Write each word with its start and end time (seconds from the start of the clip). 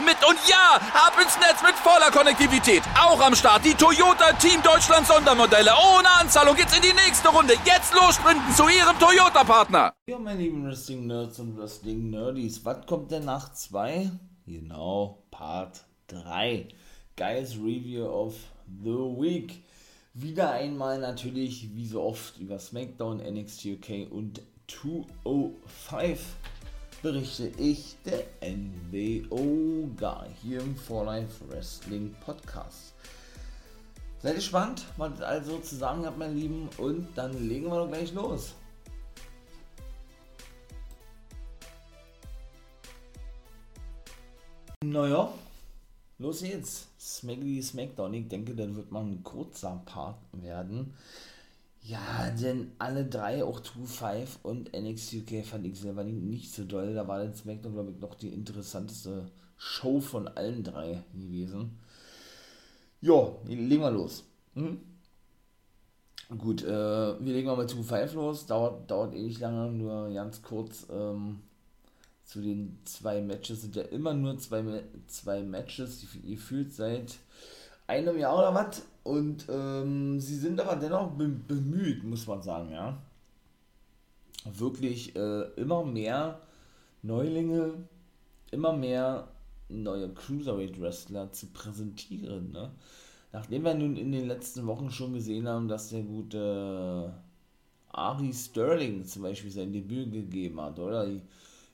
mit. 0.00 0.16
Und 0.26 0.38
ja, 0.48 0.80
ab 0.94 1.14
ins 1.20 1.36
Netz 1.38 1.62
mit 1.62 1.74
voller 1.74 2.10
Konnektivität. 2.10 2.82
Auch 2.98 3.20
am 3.20 3.34
Start 3.34 3.64
die 3.64 3.74
Toyota 3.74 4.32
Team 4.34 4.62
Deutschland 4.62 5.06
Sondermodelle. 5.06 5.72
Ohne 5.72 6.08
Anzahlung 6.20 6.56
geht's 6.56 6.76
in 6.76 6.82
die 6.82 6.92
nächste 6.92 7.28
Runde. 7.28 7.54
Jetzt 7.64 7.92
los 7.94 8.14
sprinten 8.14 8.54
zu 8.54 8.68
ihrem 8.68 8.98
Toyota-Partner. 8.98 9.92
Ja, 10.06 10.18
meine 10.18 10.40
lieben 10.40 10.64
Wrestling-Nerds 10.66 11.38
und 11.40 11.58
Wrestling-Nerdies. 11.58 12.64
Was 12.64 12.86
kommt 12.86 13.10
denn 13.10 13.24
nach 13.24 13.52
2? 13.52 14.10
Genau, 14.46 15.22
Part 15.30 15.82
3. 16.08 16.68
Guys 17.16 17.56
Review 17.56 18.06
of 18.06 18.34
the 18.82 18.90
Week. 18.90 19.62
Wieder 20.14 20.50
einmal 20.50 20.98
natürlich, 20.98 21.74
wie 21.74 21.86
so 21.86 22.02
oft, 22.02 22.38
über 22.38 22.58
SmackDown, 22.58 23.18
NXT 23.18 23.66
UK 23.66 24.10
und 24.10 24.42
205 24.68 26.20
berichte 27.02 27.48
ich, 27.58 27.96
der 28.04 28.24
NWO 28.40 29.90
Guy, 29.96 30.28
hier 30.40 30.60
im 30.60 30.76
For 30.76 31.04
Life 31.04 31.44
Wrestling 31.48 32.14
Podcast. 32.24 32.94
Seid 34.20 34.36
gespannt, 34.36 34.86
was 34.96 35.20
also 35.20 35.58
zu 35.58 35.74
sagen 35.74 36.06
habe, 36.06 36.16
meine 36.20 36.34
Lieben, 36.34 36.68
und 36.78 37.08
dann 37.16 37.48
legen 37.48 37.66
wir 37.66 37.78
doch 37.80 37.88
gleich 37.88 38.12
los. 38.12 38.54
Naja, 44.84 45.32
los 46.18 46.40
geht's. 46.40 46.86
Smackly 47.00 47.60
Smackdown. 47.60 48.14
Ich 48.14 48.28
denke, 48.28 48.54
das 48.54 48.72
wird 48.76 48.92
mal 48.92 49.02
ein 49.02 49.24
kurzer 49.24 49.82
Part 49.86 50.18
werden. 50.32 50.94
Ja, 51.84 52.30
denn 52.30 52.70
alle 52.78 53.04
drei, 53.04 53.42
auch 53.42 53.60
2-5 53.60 54.42
und 54.42 54.72
NXT 54.72 55.14
UK 55.14 55.44
fand 55.44 55.66
ich 55.66 55.80
selber 55.80 56.04
nicht 56.04 56.52
so 56.52 56.64
doll. 56.64 56.94
Da 56.94 57.08
war 57.08 57.18
dann 57.18 57.34
SmackDown, 57.34 57.72
glaube 57.72 57.90
ich, 57.90 58.00
noch 58.00 58.14
die 58.14 58.28
interessanteste 58.28 59.26
Show 59.56 60.00
von 60.00 60.28
allen 60.28 60.62
drei 60.62 61.02
gewesen. 61.12 61.78
Ja, 63.00 63.34
legen 63.46 63.80
wir 63.80 63.90
los. 63.90 64.24
Hm? 64.54 64.80
Gut, 66.38 66.62
äh, 66.62 66.68
wir 66.68 67.32
legen 67.32 67.48
mal 67.48 67.56
mit 67.56 67.70
2-5 67.70 68.14
los. 68.14 68.46
Dauert, 68.46 68.88
dauert 68.88 69.14
ewig 69.14 69.40
lange, 69.40 69.72
nur 69.72 70.12
ganz 70.14 70.40
kurz. 70.40 70.86
Ähm, 70.88 71.40
zu 72.24 72.40
den 72.40 72.78
zwei 72.84 73.20
Matches 73.20 73.62
sind 73.62 73.74
ja 73.74 73.82
immer 73.82 74.14
nur 74.14 74.38
zwei, 74.38 74.62
zwei 75.08 75.42
Matches, 75.42 76.00
die 76.00 76.30
ihr 76.30 76.38
fühlt 76.38 76.72
seit 76.72 77.18
einem 77.92 78.18
Jahr 78.18 78.38
oder 78.38 78.54
was. 78.54 78.82
Und 79.04 79.46
ähm, 79.48 80.20
sie 80.20 80.36
sind 80.36 80.60
aber 80.60 80.76
dennoch 80.76 81.10
bemüht, 81.10 82.04
muss 82.04 82.26
man 82.26 82.42
sagen, 82.42 82.70
ja. 82.70 82.96
Wirklich 84.44 85.14
äh, 85.14 85.42
immer 85.56 85.84
mehr 85.84 86.40
Neulinge, 87.02 87.74
immer 88.50 88.72
mehr 88.72 89.28
neue 89.68 90.08
Cruiserweight-Wrestler 90.08 91.32
zu 91.32 91.46
präsentieren. 91.46 92.52
Ne? 92.52 92.70
Nachdem 93.32 93.64
wir 93.64 93.74
nun 93.74 93.96
in 93.96 94.12
den 94.12 94.26
letzten 94.26 94.66
Wochen 94.66 94.90
schon 94.90 95.14
gesehen 95.14 95.48
haben, 95.48 95.68
dass 95.68 95.90
der 95.90 96.02
gute 96.02 97.14
Ari 97.88 98.32
Sterling 98.32 99.04
zum 99.04 99.22
Beispiel 99.22 99.50
sein 99.50 99.72
Debüt 99.72 100.12
gegeben 100.12 100.60
hat, 100.60 100.78
oder? 100.78 101.08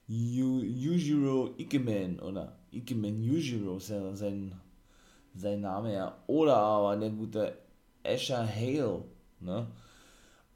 Yujiro 0.07 1.55
Ikemen, 1.59 2.21
oder 2.21 2.57
Ikemen 2.73 3.23
Yujiro 3.23 3.77
ist 3.77 3.91
ja 3.91 4.15
sein 4.15 4.53
sein 5.35 5.61
Name 5.61 5.95
ja. 5.95 6.17
Oder 6.27 6.57
aber 6.57 6.97
der 6.97 7.11
gute 7.11 7.57
Asher 8.05 8.47
Hale, 8.47 9.05
ne? 9.41 9.67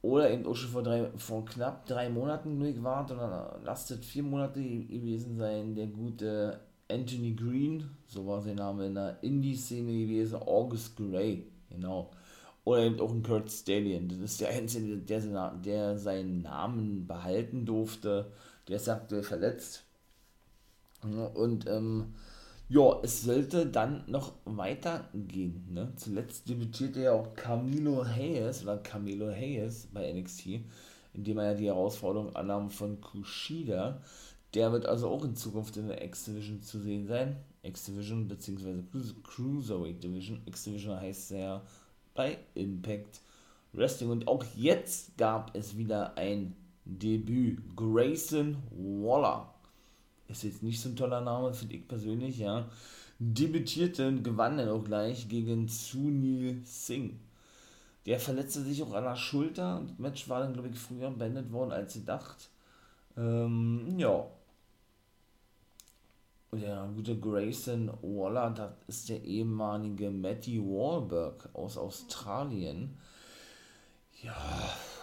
Oder 0.03 0.31
eben 0.33 0.45
auch 0.47 0.57
schon 0.57 0.71
vor, 0.71 0.83
drei, 0.83 1.11
vor 1.17 1.45
knapp 1.45 1.87
drei 1.87 2.09
Monaten 2.09 2.61
war, 2.83 3.03
und 3.03 3.11
dann 3.11 3.65
lastet 3.65 4.05
vier 4.05 4.25
Monate 4.25 4.61
gewesen 4.61 5.37
sein, 5.37 5.77
der 5.77 5.87
gute 5.87 6.59
Anthony 6.91 7.35
Green, 7.35 7.89
so 8.09 8.27
war 8.27 8.41
sein 8.41 8.57
Name 8.57 8.87
in 8.87 8.95
der 8.95 9.23
Indie-Szene 9.23 9.93
gewesen, 9.93 10.43
August 10.43 10.97
Gray, 10.97 11.47
genau. 11.71 12.11
Oder 12.65 12.83
eben 12.83 13.01
auch 13.01 13.13
ein 13.13 13.23
Kurt 13.23 13.51
Stallion, 13.51 14.09
das 14.09 14.19
ist 14.19 14.41
der 14.41 14.51
Einzige, 14.51 14.97
der, 14.97 15.51
der 15.65 15.97
seinen 15.97 16.43
Namen 16.43 17.07
behalten 17.07 17.65
durfte, 17.65 18.33
der 18.69 18.77
ist 18.77 18.89
aktuell 18.89 19.23
verletzt. 19.23 19.85
Und 21.35 21.67
ähm, 21.69 22.15
ja, 22.73 23.01
es 23.03 23.21
sollte 23.23 23.67
dann 23.67 24.03
noch 24.07 24.33
weitergehen. 24.47 25.67
Ne? 25.71 25.93
Zuletzt 25.97 26.49
debütierte 26.49 27.03
ja 27.03 27.13
auch 27.13 27.35
Camilo 27.35 28.03
Hayes 28.07 28.63
oder 28.63 28.79
Camilo 28.79 29.29
Hayes 29.31 29.89
bei 29.93 30.11
NXT, 30.11 30.61
indem 31.13 31.39
er 31.39 31.53
ja 31.53 31.55
die 31.55 31.67
Herausforderung 31.67 32.35
annahm 32.35 32.71
von 32.71 32.99
Kushida. 32.99 34.01
Der 34.55 34.73
wird 34.73 34.87
also 34.87 35.11
auch 35.11 35.23
in 35.23 35.37
Zukunft 35.37 35.77
in 35.77 35.89
der 35.89 36.03
X-Division 36.03 36.63
zu 36.63 36.79
sehen 36.79 37.07
sein. 37.07 37.37
X-Division 37.63 38.27
bzw. 38.27 38.83
Cruiserweight 39.23 40.03
Division. 40.03 40.41
X-Division 40.47 40.99
heißt 40.99 41.33
ja 41.33 41.61
bei 42.15 42.39
Impact 42.55 43.21
Wrestling. 43.75 44.09
Und 44.09 44.29
auch 44.29 44.45
jetzt 44.57 45.19
gab 45.19 45.55
es 45.55 45.77
wieder 45.77 46.17
ein 46.17 46.57
Debüt. 46.87 47.61
Grayson 47.77 48.57
Waller 48.71 49.52
ist 50.33 50.45
jetzt 50.45 50.63
nicht 50.63 50.81
so 50.81 50.89
ein 50.89 50.97
toller 50.97 51.21
Name, 51.21 51.55
finde 51.55 51.77
ich 51.77 51.87
persönlich, 51.87 52.39
ja, 52.39 52.69
debütierte 53.19 54.09
und 54.09 54.23
gewann 54.25 54.59
dann 54.59 54.69
auch 54.69 54.83
gleich 54.83 55.29
gegen 55.29 55.69
Sunil 55.69 56.61
Singh. 56.65 57.15
Der 58.07 58.19
verletzte 58.19 58.63
sich 58.63 58.83
auch 58.83 58.95
an 58.95 59.05
der 59.05 59.17
Schulter. 59.17 59.83
Das 59.87 59.99
Match 59.99 60.29
war 60.29 60.41
dann, 60.41 60.53
glaube 60.53 60.69
ich, 60.69 60.79
früher 60.79 61.11
beendet 61.11 61.53
worden, 61.53 61.73
als 61.73 61.95
gedacht. 61.95 62.51
Ähm, 63.17 63.95
ja. 63.97 64.27
Der 66.53 66.87
gute 66.95 67.19
Grayson 67.19 67.91
Waller, 68.03 68.51
das 68.51 68.73
ist 68.87 69.09
der 69.09 69.23
ehemalige 69.23 70.11
Matty 70.11 70.61
Wahlberg 70.61 71.49
aus 71.55 71.79
Australien. 71.79 72.99
Ja, 74.23 74.37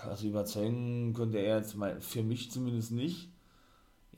also 0.08 0.28
überzeugen 0.28 1.14
konnte 1.14 1.40
er 1.40 1.58
jetzt 1.58 1.76
mal, 1.76 2.00
für 2.02 2.22
mich 2.22 2.52
zumindest 2.52 2.92
nicht 2.92 3.30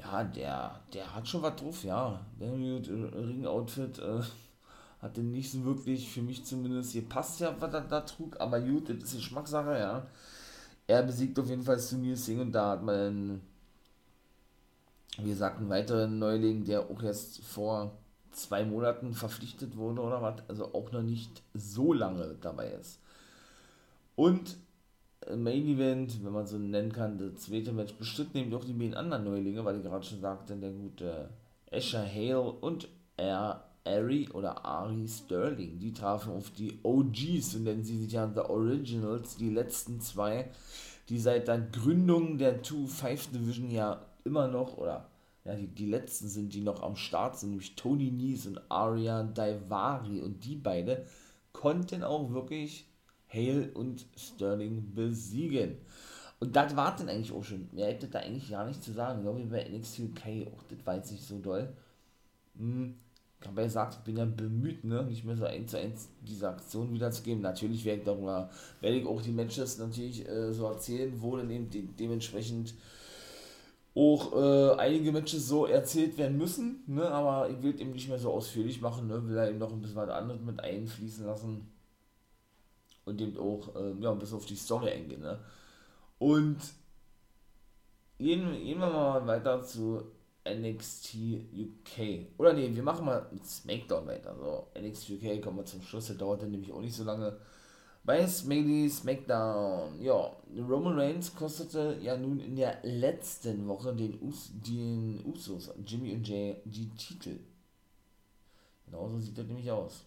ja, 0.01 0.23
der, 0.23 0.79
der 0.93 1.15
hat 1.15 1.27
schon 1.27 1.41
was 1.41 1.55
drauf, 1.55 1.83
ja. 1.83 2.19
Der 2.39 2.51
Ring-Outfit 2.51 3.99
äh, 3.99 4.21
hatte 5.01 5.21
nicht 5.21 5.51
so 5.51 5.63
wirklich, 5.63 6.11
für 6.11 6.21
mich 6.21 6.43
zumindest, 6.43 6.91
hier 6.91 7.07
passt 7.07 7.39
ja, 7.39 7.55
was 7.59 7.73
er 7.73 7.81
da 7.81 8.01
trug, 8.01 8.39
aber 8.39 8.59
gut, 8.59 8.89
das 8.89 9.09
ist 9.09 9.15
Geschmackssache, 9.15 9.77
ja. 9.77 10.07
Er 10.87 11.03
besiegt 11.03 11.39
auf 11.39 11.47
jeden 11.47 11.63
Fall 11.63 11.79
Sunil 11.79 12.15
Singh 12.15 12.41
und 12.41 12.51
da 12.51 12.71
hat 12.71 12.83
man, 12.83 13.41
wie 15.17 15.29
gesagt, 15.29 15.59
einen 15.59 15.69
weiteren 15.69 16.19
Neuling, 16.19 16.65
der 16.65 16.89
auch 16.89 17.01
erst 17.03 17.43
vor 17.43 17.97
zwei 18.31 18.65
Monaten 18.65 19.13
verpflichtet 19.13 19.77
wurde 19.77 20.01
oder 20.01 20.21
was, 20.21 20.41
also 20.47 20.73
auch 20.73 20.91
noch 20.91 21.03
nicht 21.03 21.43
so 21.53 21.93
lange 21.93 22.35
dabei 22.41 22.71
ist. 22.71 22.99
Und 24.15 24.57
Main 25.29 25.67
Event, 25.67 26.23
wenn 26.23 26.33
man 26.33 26.47
so 26.47 26.57
nennen 26.57 26.91
kann, 26.91 27.17
das 27.17 27.43
zweite 27.43 27.71
Match. 27.71 27.93
Bestimmt 27.93 28.33
nämlich 28.33 28.55
auch 28.55 28.65
die 28.65 28.73
beiden 28.73 28.95
anderen 28.95 29.23
Neulinge, 29.23 29.63
weil 29.63 29.77
ich 29.77 29.83
gerade 29.83 30.05
schon 30.05 30.19
sagte, 30.19 30.55
der 30.55 30.71
gute 30.71 31.29
Asher 31.71 32.05
Hale 32.05 32.41
und 32.41 32.87
er 33.17 33.63
Ari 33.85 34.29
oder 34.33 34.65
Ari 34.65 35.07
Sterling, 35.07 35.79
die 35.79 35.93
trafen 35.93 36.33
auf 36.33 36.51
die 36.51 36.79
OGs, 36.83 37.51
so 37.51 37.59
nennen 37.59 37.83
sie 37.83 37.97
sich 37.97 38.11
ja 38.11 38.29
The 38.33 38.41
Originals, 38.41 39.37
die 39.37 39.49
letzten 39.49 40.01
zwei, 40.01 40.49
die 41.09 41.19
seit 41.19 41.47
der 41.47 41.59
Gründung 41.59 42.37
der 42.37 42.63
2-5 42.63 43.31
Division 43.31 43.71
ja 43.71 44.05
immer 44.23 44.47
noch, 44.47 44.77
oder 44.77 45.09
ja, 45.45 45.55
die, 45.55 45.67
die 45.67 45.87
letzten 45.87 46.27
sind, 46.27 46.53
die 46.53 46.61
noch 46.61 46.83
am 46.83 46.95
Start 46.95 47.39
sind, 47.39 47.49
nämlich 47.51 47.75
Tony 47.75 48.11
Nies 48.11 48.45
und 48.45 48.61
Aria 48.69 49.23
Daivari. 49.23 50.21
Und 50.21 50.45
die 50.45 50.55
beide 50.55 51.05
konnten 51.51 52.03
auch 52.03 52.31
wirklich 52.31 52.85
Hale 53.33 53.71
und 53.73 54.05
Sterling 54.15 54.93
besiegen. 54.93 55.77
Und 56.39 56.55
das 56.55 56.75
war 56.75 56.95
dann 56.95 57.07
eigentlich 57.07 57.31
auch 57.31 57.43
schon. 57.43 57.69
Mehr 57.71 57.87
hätte 57.87 58.07
da 58.07 58.19
eigentlich 58.19 58.49
gar 58.49 58.65
nicht 58.65 58.83
zu 58.83 58.91
sagen. 58.91 59.21
Genau 59.21 59.37
wie 59.37 59.43
bei 59.43 59.63
NXT 59.69 59.99
UK, 59.99 60.47
auch 60.53 60.63
das 60.63 60.85
war 60.85 60.95
jetzt 60.95 61.11
nicht 61.11 61.23
so 61.23 61.37
doll. 61.39 61.71
Hm. 62.57 62.95
Ich 63.39 63.47
habe 63.47 63.61
ja 63.61 63.67
gesagt, 63.67 63.95
ich 63.95 63.99
bin 64.01 64.17
ja 64.17 64.25
bemüht, 64.25 64.83
ne, 64.83 65.03
nicht 65.03 65.25
mehr 65.25 65.35
so 65.35 65.45
eins 65.45 65.71
zu 65.71 65.79
eins 65.79 66.09
diese 66.21 66.47
Aktion 66.47 66.93
wiederzugeben. 66.93 67.41
Natürlich 67.41 67.85
werde 67.85 67.99
ich 67.99 68.05
darüber, 68.05 68.51
werde 68.81 68.97
ich 68.97 69.05
auch 69.07 69.21
die 69.21 69.31
Matches 69.31 69.79
natürlich 69.79 70.27
äh, 70.27 70.53
so 70.53 70.67
erzählen, 70.67 71.11
wo 71.19 71.37
dann 71.37 71.49
eben 71.49 71.69
de 71.69 71.87
dementsprechend 71.99 72.75
auch 73.95 74.33
äh, 74.35 74.79
einige 74.79 75.11
Matches 75.11 75.47
so 75.47 75.65
erzählt 75.65 76.17
werden 76.19 76.37
müssen, 76.37 76.83
ne? 76.85 77.09
aber 77.09 77.49
ich 77.49 77.61
will 77.63 77.79
eben 77.81 77.91
nicht 77.91 78.09
mehr 78.09 78.19
so 78.19 78.31
ausführlich 78.31 78.79
machen, 78.79 79.07
ne? 79.07 79.27
will 79.27 79.35
da 79.35 79.49
eben 79.49 79.57
noch 79.57 79.73
ein 79.73 79.81
bisschen 79.81 79.97
was 79.97 80.09
anderes 80.09 80.41
mit 80.41 80.59
einfließen 80.59 81.25
lassen 81.25 81.67
und 83.05 83.19
eben 83.21 83.37
auch 83.37 83.75
äh, 83.75 83.93
ja, 83.99 84.13
bis 84.13 84.33
auf 84.33 84.45
die 84.45 84.55
Story 84.55 84.89
eingehen. 84.91 85.21
Ne? 85.21 85.39
Und 86.19 86.57
gehen, 88.17 88.51
gehen 88.51 88.79
wir 88.79 88.89
mal 88.89 89.25
weiter 89.25 89.63
zu 89.63 90.03
NXT 90.47 91.15
UK. 91.53 92.27
Oder 92.37 92.53
nee, 92.53 92.73
wir 92.73 92.83
machen 92.83 93.05
mal 93.05 93.27
mit 93.31 93.45
SmackDown 93.45 94.07
weiter. 94.07 94.35
So, 94.35 94.67
NXT 94.79 95.11
UK 95.11 95.41
kommen 95.41 95.57
wir 95.57 95.65
zum 95.65 95.81
Schluss, 95.81 96.07
der 96.07 96.15
dauert 96.15 96.41
dann 96.41 96.51
nämlich 96.51 96.71
auch 96.71 96.81
nicht 96.81 96.95
so 96.95 97.03
lange. 97.03 97.37
Bei 98.03 98.25
Smitty 98.25 98.89
SmackDown, 98.89 100.01
ja, 100.01 100.35
Roman 100.57 100.97
Reigns 100.97 101.35
kostete 101.35 101.99
ja 102.01 102.17
nun 102.17 102.39
in 102.39 102.55
der 102.55 102.79
letzten 102.81 103.67
Woche 103.67 103.93
den, 103.93 104.19
Us 104.23 104.49
den 104.53 105.23
Usos, 105.23 105.71
Jimmy 105.85 106.15
und 106.15 106.27
Jay, 106.27 106.57
die 106.65 106.89
Titel. 106.95 107.39
Genauso 108.85 109.19
sieht 109.19 109.37
das 109.37 109.45
nämlich 109.45 109.69
aus. 109.69 110.03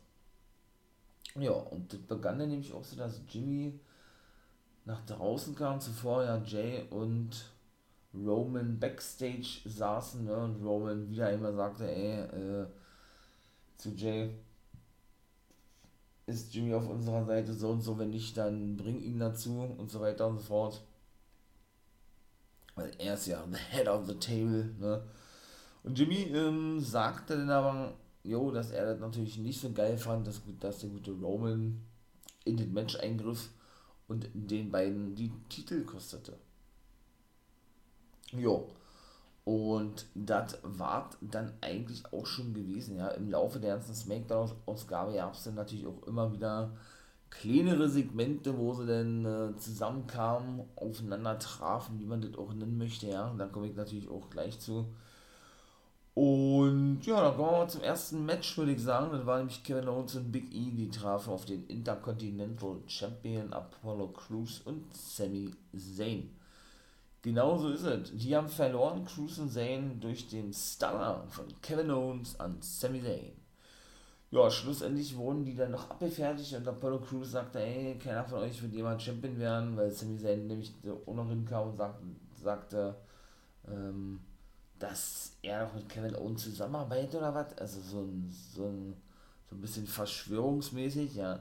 Ja, 1.38 1.52
und 1.52 1.92
das 1.92 2.00
begann 2.00 2.38
dann 2.38 2.48
nämlich 2.48 2.72
auch 2.72 2.84
so, 2.84 2.96
dass 2.96 3.20
Jimmy 3.28 3.78
nach 4.84 5.04
draußen 5.06 5.54
kam, 5.54 5.81
zuvor 5.81 6.25
ja 6.25 6.36
Jay 6.44 6.86
und 6.90 7.50
Roman 8.14 8.78
backstage 8.78 9.60
saßen 9.64 10.25
ne, 10.25 10.36
und 10.36 10.64
Roman 10.64 11.10
wieder 11.10 11.32
immer 11.32 11.52
sagte, 11.52 11.90
ey, 11.90 12.20
äh, 12.20 12.66
zu 13.76 13.90
Jay, 13.90 14.31
ist 16.26 16.54
Jimmy 16.54 16.75
auf 16.75 16.88
unserer 16.88 17.25
Seite 17.25 17.52
so 17.52 17.70
und 17.70 17.82
so, 17.82 17.98
wenn 17.98 18.10
nicht, 18.10 18.37
dann 18.37 18.76
bring 18.76 19.00
ihn 19.00 19.19
dazu 19.19 19.75
und 19.76 19.90
so 19.90 20.00
weiter 20.00 20.28
und 20.28 20.38
so 20.38 20.44
fort. 20.44 20.82
Weil 22.76 22.92
er 22.98 23.14
ist 23.14 23.26
ja 23.26 23.44
the 23.50 23.58
head 23.58 23.88
of 23.88 24.06
the 24.06 24.14
table, 24.14 24.75
ne? 24.78 25.02
Und 25.82 25.98
Jimmy 25.98 26.22
ähm, 26.34 26.80
sagte 26.80 27.37
dann 27.37 27.50
aber, 27.50 27.92
jo, 28.25 28.50
dass 28.50 28.71
er 28.71 28.87
das 28.87 29.00
natürlich 29.00 29.38
nicht 29.38 29.61
so 29.61 29.71
geil 29.73 29.97
fand, 29.97 30.26
dass, 30.26 30.41
dass 30.59 30.81
der 30.81 30.91
gute 30.91 31.12
Roman 31.12 31.81
in 32.44 32.56
den 32.56 32.73
Match 32.73 32.97
eingriff 32.97 33.50
und 34.09 34.29
den 34.35 34.71
beiden 34.71 35.15
die 35.15 35.31
Titel 35.49 35.85
kostete. 35.85 36.37
Jo. 38.32 38.69
Und 39.44 40.06
das 40.15 40.59
war 40.62 41.11
dann 41.21 41.53
eigentlich 41.61 42.03
auch 42.12 42.25
schon 42.25 42.55
gewesen. 42.55 42.97
Ja, 42.97 43.09
im 43.09 43.31
Laufe 43.31 43.61
der 43.61 43.75
ganzen 43.75 43.94
Smackdown-Ausgabe 43.94 45.15
gab 45.15 45.35
es 45.35 45.44
dann 45.44 45.55
natürlich 45.55 45.87
auch 45.87 46.03
immer 46.06 46.32
wieder 46.32 46.73
kleinere 47.29 47.88
Segmente, 47.91 48.56
wo 48.56 48.73
sie 48.73 48.87
dann 48.87 49.25
äh, 49.25 49.56
zusammenkamen, 49.56 50.62
aufeinander 50.76 51.38
trafen, 51.38 51.99
wie 51.99 52.06
man 52.06 52.23
das 52.23 52.37
auch 52.37 52.55
nennen 52.55 52.79
möchte. 52.79 53.09
Ja, 53.09 53.35
da 53.37 53.47
komme 53.47 53.67
ich 53.67 53.76
natürlich 53.76 54.09
auch 54.09 54.31
gleich 54.31 54.59
zu. 54.61 54.87
Und 56.14 57.00
ja, 57.02 57.20
dann 57.20 57.37
kommen 57.37 57.50
wir 57.50 57.58
mal 57.58 57.69
zum 57.69 57.82
ersten 57.82 58.25
Match, 58.25 58.56
würde 58.56 58.72
ich 58.72 58.82
sagen. 58.82 59.11
Das 59.11 59.26
war 59.26 59.38
nämlich 59.38 59.64
Kevin 59.64 59.88
Owens 59.88 60.14
und 60.14 60.31
Big 60.31 60.55
E, 60.55 60.70
die 60.70 60.88
trafen 60.88 61.32
auf 61.32 61.44
den 61.44 61.66
Intercontinental 61.66 62.76
Champion 62.87 63.52
Apollo 63.52 64.08
Crews 64.08 64.61
und 64.61 64.94
Sami 64.94 65.50
Zayn. 65.76 66.31
Genau 67.22 67.58
so 67.58 67.70
ist 67.70 67.82
es. 67.82 68.12
Die 68.14 68.37
haben 68.37 68.49
verloren, 68.49 69.05
Cruz 69.05 69.38
und 69.38 69.50
Zane, 69.50 69.96
durch 69.99 70.28
den 70.28 70.52
Stunner 70.52 71.25
von 71.31 71.46
Kevin 71.61 71.90
Owens 71.90 72.38
an 72.38 72.58
Sami 72.61 73.02
Zayn. 73.02 73.32
Ja, 74.31 74.50
schlussendlich 74.50 75.16
wurden 75.16 75.44
die 75.44 75.56
dann 75.56 75.72
noch 75.72 75.90
abgefertigt 75.90 76.55
und 76.55 76.69
Apollo 76.69 77.00
Crews 77.00 77.32
sagte, 77.32 77.61
ey, 77.61 77.99
keiner 77.99 78.25
von 78.25 78.40
euch 78.40 78.62
wird 78.62 78.72
jemand 78.72 79.02
Champion 79.02 79.38
werden, 79.38 79.76
weil 79.76 79.90
Sami 79.90 80.19
Zayn 80.19 80.46
nämlich 80.46 80.72
auch 81.06 81.14
noch 81.14 81.28
hinkam 81.28 81.70
und 81.70 81.76
sagte, 81.76 82.05
sagte 82.40 82.94
ähm, 83.66 84.20
dass 84.79 85.32
er 85.43 85.65
noch 85.65 85.75
mit 85.75 85.88
Kevin 85.88 86.17
Owens 86.17 86.43
zusammenarbeitet 86.43 87.15
oder 87.15 87.35
was. 87.35 87.56
Also 87.59 87.81
so 87.81 88.00
ein, 88.00 88.31
so 88.55 88.65
ein, 88.67 88.94
so 89.49 89.56
ein 89.56 89.61
bisschen 89.61 89.87
verschwörungsmäßig, 89.87 91.15
ja 91.17 91.41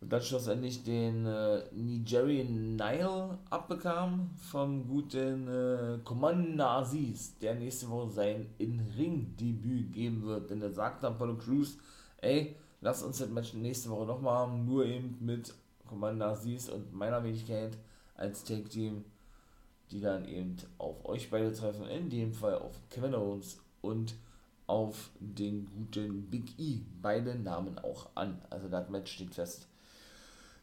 und 0.00 0.12
dann 0.12 0.20
schlussendlich 0.20 0.84
den 0.84 1.24
äh, 1.26 1.62
Nigerian 1.72 2.76
Nile 2.76 3.38
abbekam 3.48 4.30
vom 4.36 4.86
guten 4.86 5.48
äh, 5.48 5.98
Commander 6.04 6.70
Aziz, 6.70 7.38
der 7.38 7.54
nächste 7.54 7.88
Woche 7.88 8.10
sein 8.10 8.46
In-Ring-Debüt 8.58 9.92
geben 9.92 10.22
wird. 10.24 10.50
Denn 10.50 10.60
er 10.60 10.70
sagt 10.70 11.02
Apollo 11.02 11.38
Crews, 11.38 11.78
ey, 12.18 12.56
lass 12.82 13.02
uns 13.02 13.18
das 13.18 13.30
Match 13.30 13.54
nächste 13.54 13.88
Woche 13.88 14.06
nochmal 14.06 14.38
haben, 14.38 14.66
nur 14.66 14.84
eben 14.84 15.16
mit 15.20 15.54
Commander 15.88 16.28
Aziz 16.28 16.68
und 16.68 16.92
meiner 16.92 17.24
Wenigkeit 17.24 17.76
als 18.16 18.44
Tag-Team, 18.44 19.04
die 19.90 20.00
dann 20.00 20.26
eben 20.26 20.56
auf 20.78 21.04
euch 21.04 21.30
beide 21.30 21.52
treffen, 21.52 21.86
in 21.86 22.10
dem 22.10 22.32
Fall 22.32 22.54
auf 22.54 22.80
Kevin 22.90 23.14
Owens 23.14 23.58
und 23.80 24.14
auf 24.66 25.10
den 25.20 25.68
guten 25.70 26.22
Big 26.30 26.58
E. 26.58 26.80
Beide 27.00 27.36
Namen 27.36 27.78
auch 27.78 28.08
an. 28.14 28.40
Also 28.50 28.68
das 28.68 28.88
Match 28.88 29.12
steht 29.12 29.34
fest. 29.34 29.68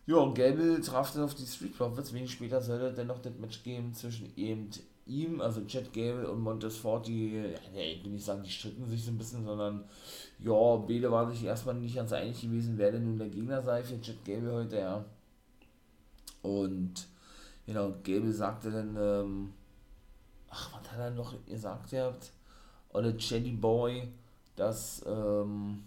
Ja, 0.06 0.26
Gable 0.34 0.82
traf 0.82 1.14
dann 1.14 1.24
auf 1.24 1.36
die 1.36 1.46
Street 1.46 1.78
Profits. 1.78 2.14
Wenig 2.14 2.32
später 2.32 2.62
sollte 2.62 2.92
dann 2.94 3.08
noch 3.08 3.22
das 3.22 3.38
Match 3.40 3.64
geben 3.64 3.94
zwischen 3.94 4.34
eben 4.36 4.70
ihm, 5.06 5.42
also 5.42 5.66
Chad 5.66 5.94
Gable 5.94 6.30
und 6.30 6.42
Montes 6.42 6.78
Ford, 6.78 7.08
die, 7.08 7.36
ja, 7.36 7.82
ich 7.82 8.04
will 8.04 8.12
nicht 8.12 8.26
sagen, 8.26 8.44
die 8.44 8.50
stritten 8.50 8.88
sich 8.88 9.04
so 9.04 9.12
ein 9.12 9.18
bisschen, 9.18 9.46
sondern 9.46 9.84
ja, 10.40 10.76
Bede 10.78 11.12
war 11.12 11.30
sich 11.30 11.44
erstmal 11.44 11.76
nicht 11.76 11.96
ganz 11.96 12.12
einig 12.14 12.42
gewesen, 12.42 12.78
wer 12.78 12.92
denn 12.92 13.06
nun 13.06 13.18
der 13.18 13.30
Gegner 13.30 13.62
sei 13.62 13.84
für 13.84 14.00
Chad 14.02 14.24
Gable 14.26 14.54
heute, 14.54 14.78
ja. 14.78 15.06
Und 16.42 17.08
genau, 17.66 17.92
Gable 18.04 18.32
sagte 18.32 18.72
dann, 18.72 18.96
ähm, 18.98 19.54
ach, 20.50 20.72
was 20.74 20.92
hat 20.92 21.00
er 21.00 21.12
noch 21.12 21.34
gesagt 21.46 21.90
gehabt? 21.90 22.32
Oder 22.90 23.14
Chatty 23.18 23.54
Boy, 23.54 24.08
dass, 24.56 25.04
ähm, 25.06 25.84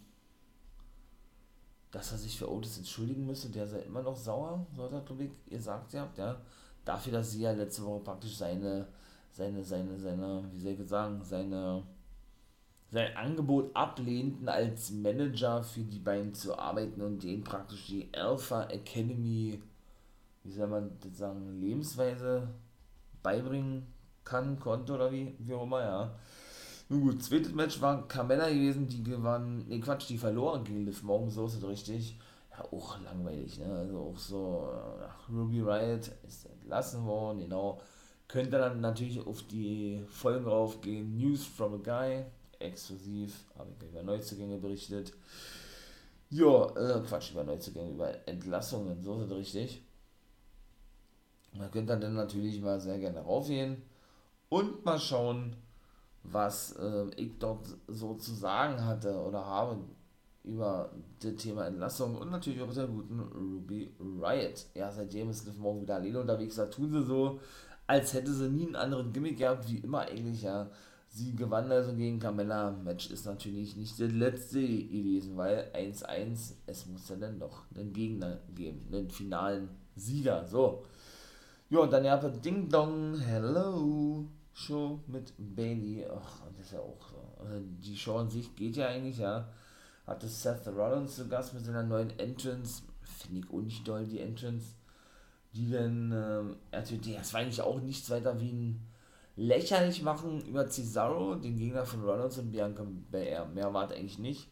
dass 1.90 2.12
er 2.12 2.18
sich 2.18 2.36
für 2.36 2.50
Otis 2.50 2.78
entschuldigen 2.78 3.26
müsste, 3.26 3.48
der 3.48 3.66
sei 3.66 3.80
immer 3.80 4.02
noch 4.02 4.16
sauer, 4.16 4.66
so 4.74 4.84
hat 4.84 4.92
er, 4.92 5.00
glaube 5.00 5.24
ich, 5.24 5.30
gesagt 5.48 5.94
habt, 5.94 6.18
ja. 6.18 6.40
Dafür, 6.84 7.14
dass 7.14 7.32
sie 7.32 7.42
ja 7.42 7.52
letzte 7.52 7.84
Woche 7.84 8.04
praktisch 8.04 8.36
seine, 8.36 8.86
seine, 9.30 9.62
seine, 9.64 9.98
seine, 9.98 10.44
wie 10.52 10.60
soll 10.60 10.72
ich 10.72 10.88
sagen, 10.88 11.22
seine, 11.22 11.82
sein 12.90 13.16
Angebot 13.16 13.74
ablehnten, 13.74 14.48
als 14.48 14.90
Manager 14.90 15.62
für 15.62 15.80
die 15.80 15.98
beiden 15.98 16.32
zu 16.34 16.56
arbeiten 16.56 17.02
und 17.02 17.22
denen 17.22 17.42
praktisch 17.42 17.86
die 17.86 18.08
Alpha 18.14 18.64
Academy, 18.64 19.60
wie 20.46 20.52
soll 20.52 20.68
man 20.68 20.90
das 21.00 21.18
sagen, 21.18 21.60
Lebensweise 21.60 22.48
beibringen 23.22 23.86
kann, 24.24 24.58
konnte 24.58 24.92
oder 24.92 25.10
wie, 25.10 25.34
wie 25.38 25.54
auch 25.54 25.64
immer, 25.64 25.82
ja. 25.82 26.14
Nun 26.88 27.00
gut, 27.00 27.22
zweites 27.22 27.52
Match 27.52 27.80
war 27.80 28.06
Carmella 28.06 28.48
gewesen, 28.48 28.86
die 28.86 29.02
gewann, 29.02 29.66
ne 29.66 29.80
Quatsch, 29.80 30.08
die 30.08 30.18
verloren 30.18 30.62
gegen 30.62 30.84
Liv 30.84 31.02
Morgan, 31.02 31.30
so 31.30 31.46
ist 31.46 31.56
es 31.56 31.66
richtig. 31.66 32.18
Ja, 32.52 32.64
auch 32.72 33.00
langweilig, 33.02 33.58
ne? 33.58 33.66
Also 33.66 33.98
auch 33.98 34.18
so, 34.18 34.70
ach, 35.02 35.28
Ruby 35.28 35.60
Riot 35.60 36.12
ist 36.26 36.46
entlassen 36.46 37.04
worden, 37.04 37.40
genau. 37.40 37.80
Könnt 38.28 38.52
ihr 38.52 38.58
dann 38.58 38.80
natürlich 38.80 39.24
auf 39.24 39.42
die 39.44 40.04
Folgen 40.08 40.44
drauf 40.44 40.80
gehen. 40.80 41.16
News 41.16 41.44
from 41.44 41.74
a 41.74 41.78
Guy, 41.78 42.24
exklusiv, 42.60 43.44
habe 43.58 43.70
ich 43.70 43.88
über 43.88 44.02
Neuzugänge 44.02 44.58
berichtet. 44.58 45.12
Ja, 46.30 46.66
äh, 46.76 47.00
Quatsch, 47.00 47.32
über 47.32 47.44
Neuzugänge, 47.44 47.90
über 47.90 48.28
Entlassungen, 48.28 49.00
so 49.00 49.20
ist 49.20 49.30
es 49.30 49.36
richtig. 49.36 49.82
Da 51.58 51.68
könnt 51.68 51.90
ihr 51.90 51.96
dann 51.96 52.14
natürlich 52.14 52.60
mal 52.60 52.80
sehr 52.80 52.98
gerne 52.98 53.20
raufgehen 53.20 53.82
und 54.48 54.84
mal 54.84 54.98
schauen, 54.98 55.56
was 56.22 56.72
äh, 56.72 57.06
ich 57.16 57.38
dort 57.38 57.66
so 57.88 58.14
zu 58.14 58.34
sagen 58.34 58.84
hatte 58.84 59.14
oder 59.20 59.44
habe 59.44 59.78
über 60.44 60.90
das 61.20 61.34
Thema 61.36 61.66
Entlassung 61.66 62.16
und 62.16 62.30
natürlich 62.30 62.62
auch 62.62 62.72
der 62.72 62.86
guten 62.86 63.20
Ruby 63.20 63.92
Riot. 64.00 64.66
Ja, 64.74 64.90
seitdem 64.92 65.30
ist 65.30 65.46
Liv 65.46 65.58
Morgan 65.58 65.82
wieder 65.82 65.96
alleine 65.96 66.20
unterwegs, 66.20 66.56
da 66.56 66.66
tun 66.66 66.92
sie 66.92 67.04
so, 67.04 67.40
als 67.86 68.14
hätte 68.14 68.32
sie 68.32 68.48
nie 68.48 68.66
einen 68.66 68.76
anderen 68.76 69.12
Gimmick 69.12 69.38
gehabt, 69.38 69.68
wie 69.68 69.78
immer 69.78 70.00
eigentlich, 70.00 70.42
ja. 70.42 70.70
Sie 71.08 71.34
gewann 71.34 71.70
also 71.72 71.94
gegen 71.94 72.18
Carmella. 72.18 72.72
Match 72.72 73.10
ist 73.10 73.24
natürlich 73.24 73.76
nicht 73.76 73.98
der 73.98 74.08
letzte 74.08 74.60
gewesen, 74.60 75.36
weil 75.36 75.70
1-1, 75.72 76.52
es 76.66 76.86
muss 76.86 77.08
ja 77.08 77.16
dann 77.16 77.38
doch 77.38 77.62
einen 77.74 77.92
Gegner 77.92 78.38
geben, 78.54 78.82
einen 78.92 79.08
finalen 79.08 79.68
Sieger. 79.94 80.46
So. 80.46 80.84
Ja, 81.68 81.80
und 81.80 81.92
dann 81.92 82.04
ja 82.04 82.16
Ding 82.16 82.68
Dong, 82.68 83.18
hello. 83.18 84.24
Show 84.52 85.00
mit 85.08 85.32
Bailey. 85.36 86.06
Ach, 86.08 86.42
das 86.56 86.66
ist 86.66 86.72
ja 86.72 86.78
auch 86.78 87.08
so. 87.10 87.42
Also 87.42 87.60
die 87.80 87.96
Show 87.96 88.18
an 88.18 88.30
sich 88.30 88.54
geht 88.54 88.76
ja 88.76 88.86
eigentlich, 88.86 89.18
ja. 89.18 89.48
Hatte 90.06 90.28
Seth 90.28 90.68
Rollins 90.68 91.16
zu 91.16 91.26
Gast 91.28 91.54
mit 91.54 91.64
seiner 91.64 91.82
neuen 91.82 92.16
Entrance. 92.18 92.82
Finde 93.02 93.40
ich 93.40 93.52
auch 93.52 93.60
nicht 93.60 93.86
doll, 93.86 94.06
die 94.06 94.20
Entrance. 94.20 94.74
Die 95.54 95.68
dann, 95.70 96.12
ähm, 96.12 96.56
natürlich, 96.70 97.16
das 97.16 97.34
war 97.34 97.40
eigentlich 97.40 97.60
auch 97.60 97.80
nichts 97.80 98.08
weiter 98.10 98.40
wie 98.40 98.52
ein 98.52 98.86
lächerlich 99.34 100.02
machen 100.02 100.40
über 100.46 100.68
Cesaro, 100.68 101.34
den 101.34 101.58
Gegner 101.58 101.84
von 101.84 102.04
Rollins 102.04 102.38
und 102.38 102.52
Bianca 102.52 102.86
Belair. 103.10 103.44
Mehr 103.46 103.74
war 103.74 103.90
eigentlich 103.90 104.18
nicht. 104.18 104.48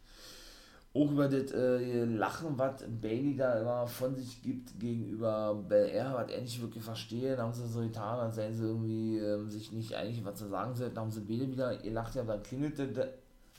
Auch 0.95 1.11
über 1.11 1.29
das 1.29 1.51
äh, 1.51 2.05
Lachen, 2.05 2.57
was 2.57 2.85
Bailey 3.01 3.35
da 3.35 3.59
immer 3.61 3.87
von 3.87 4.15
sich 4.15 4.41
gibt 4.43 4.79
gegenüber 4.79 5.55
Bel 5.69 5.89
Air, 5.89 6.15
was 6.15 6.31
er 6.31 6.41
nicht 6.41 6.63
wirklich 6.63 6.85
verstehe, 6.85 7.37
haben 7.37 7.53
sie 7.53 7.67
so 7.67 7.81
getan, 7.81 8.21
als 8.21 8.37
seien 8.37 8.55
sie 8.55 8.63
irgendwie 8.63 9.19
ähm, 9.19 9.51
sich 9.51 9.73
nicht 9.73 9.95
eigentlich 9.95 10.25
was 10.25 10.39
zu 10.39 10.49
sagen 10.49 10.73
sollten, 10.77 10.97
haben 10.97 11.11
sie 11.11 11.23
beide 11.23 11.51
wieder, 11.51 11.85
ihr 11.85 11.91
lacht 11.91 12.15
ja, 12.15 12.23
dann 12.23 12.43
klingelte 12.45 13.13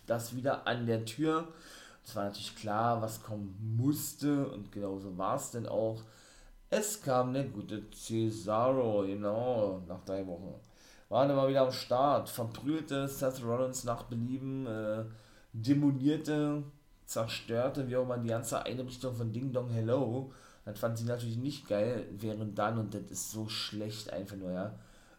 das 0.07 0.33
wieder 0.33 0.65
an 0.65 0.85
der 0.85 1.03
Tür. 1.03 1.49
Es 2.05 2.15
war 2.15 2.25
natürlich 2.25 2.55
klar, 2.55 3.01
was 3.01 3.21
kommen 3.21 3.75
musste 3.77 4.47
und 4.47 4.71
genauso 4.71 5.17
war 5.17 5.35
es 5.35 5.51
denn 5.51 5.67
auch. 5.67 6.03
Es 6.69 7.01
kam 7.01 7.33
der 7.33 7.45
gute 7.45 7.83
Cesaro, 7.91 9.05
genau, 9.05 9.81
nach 9.87 10.05
drei 10.05 10.25
Wochen. 10.25 10.53
War 11.09 11.27
dann 11.27 11.35
mal 11.35 11.49
wieder 11.49 11.63
am 11.63 11.71
Start, 11.71 12.29
verprügelte 12.29 13.09
Seth 13.09 13.43
Rollins 13.43 13.83
nach 13.83 14.03
Belieben, 14.03 14.65
äh, 14.67 15.03
demonierte 15.51 16.63
zerstörte, 17.05 17.87
wie 17.87 17.95
auch 17.97 18.03
immer, 18.03 18.17
die 18.17 18.29
ganze 18.29 18.65
Einrichtung 18.65 19.15
von 19.15 19.31
Ding 19.31 19.51
Dong 19.51 19.69
Hello. 19.69 20.31
Das 20.65 20.79
fand 20.79 20.97
sie 20.97 21.05
natürlich 21.05 21.37
nicht 21.37 21.67
geil, 21.67 22.07
während 22.11 22.57
dann, 22.57 22.79
und 22.79 22.93
das 22.93 23.03
ist 23.09 23.31
so 23.31 23.47
schlecht 23.47 24.11
einfach 24.11 24.35
nur, 24.35 24.51
ja, 24.51 24.73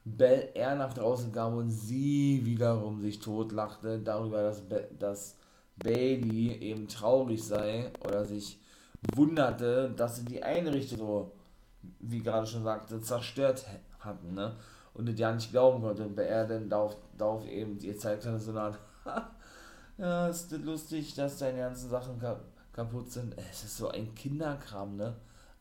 Bell 0.04 0.50
Air 0.54 0.76
nach 0.76 0.92
draußen 0.94 1.32
kam 1.32 1.56
und 1.56 1.70
sie 1.70 2.40
wiederum 2.44 3.00
sich 3.00 3.18
totlachte 3.18 3.98
darüber, 3.98 4.42
dass, 4.42 4.60
Be 4.60 4.88
dass 4.98 5.36
Bailey 5.76 6.56
eben 6.58 6.86
traurig 6.86 7.44
sei 7.44 7.90
oder 8.04 8.24
sich 8.24 8.60
wunderte, 9.14 9.92
dass 9.96 10.16
sie 10.16 10.24
die 10.24 10.42
Einrichtung 10.42 10.98
so, 10.98 11.32
wie 12.00 12.22
gerade 12.22 12.46
schon 12.46 12.62
sagte, 12.62 13.00
zerstört 13.00 13.66
hatten, 13.98 14.34
ne? 14.34 14.54
Und 14.94 15.08
das 15.08 15.18
ja 15.18 15.32
nicht 15.32 15.50
glauben 15.50 15.82
konnte. 15.82 16.04
Und 16.04 16.14
Bell 16.14 16.28
Air 16.28 16.46
dann 16.46 16.68
darauf, 16.70 16.96
darauf 17.18 17.46
eben, 17.46 17.78
ihr 17.80 17.98
zeigt 17.98 18.24
hatte 18.24 18.38
so 18.38 18.52
eine 18.52 18.60
Art, 18.60 18.78
ja, 19.98 20.28
ist 20.28 20.52
das 20.52 20.60
lustig, 20.60 21.14
dass 21.14 21.38
deine 21.38 21.58
ganzen 21.58 21.90
Sachen 21.90 22.20
kaputt 22.72 23.10
sind. 23.10 23.34
Es 23.38 23.64
ist 23.64 23.76
so 23.78 23.88
ein 23.88 24.14
Kinderkram, 24.14 24.96
ne? 24.96 25.16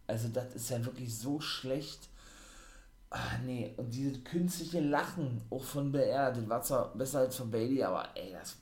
Also 0.07 0.27
das 0.29 0.53
ist 0.55 0.69
ja 0.69 0.83
wirklich 0.85 1.17
so 1.17 1.39
schlecht. 1.39 2.09
Ah, 3.09 3.37
nee, 3.45 3.73
und 3.77 3.91
dieses 3.93 4.23
künstliche 4.23 4.81
Lachen, 4.81 5.41
auch 5.49 5.63
von 5.63 5.91
BR, 5.91 6.31
das 6.31 6.49
war 6.49 6.61
zwar 6.61 6.93
besser 6.95 7.19
als 7.19 7.37
von 7.37 7.49
Bailey, 7.49 7.81
aber 7.83 8.09
ey, 8.15 8.33
das, 8.33 8.57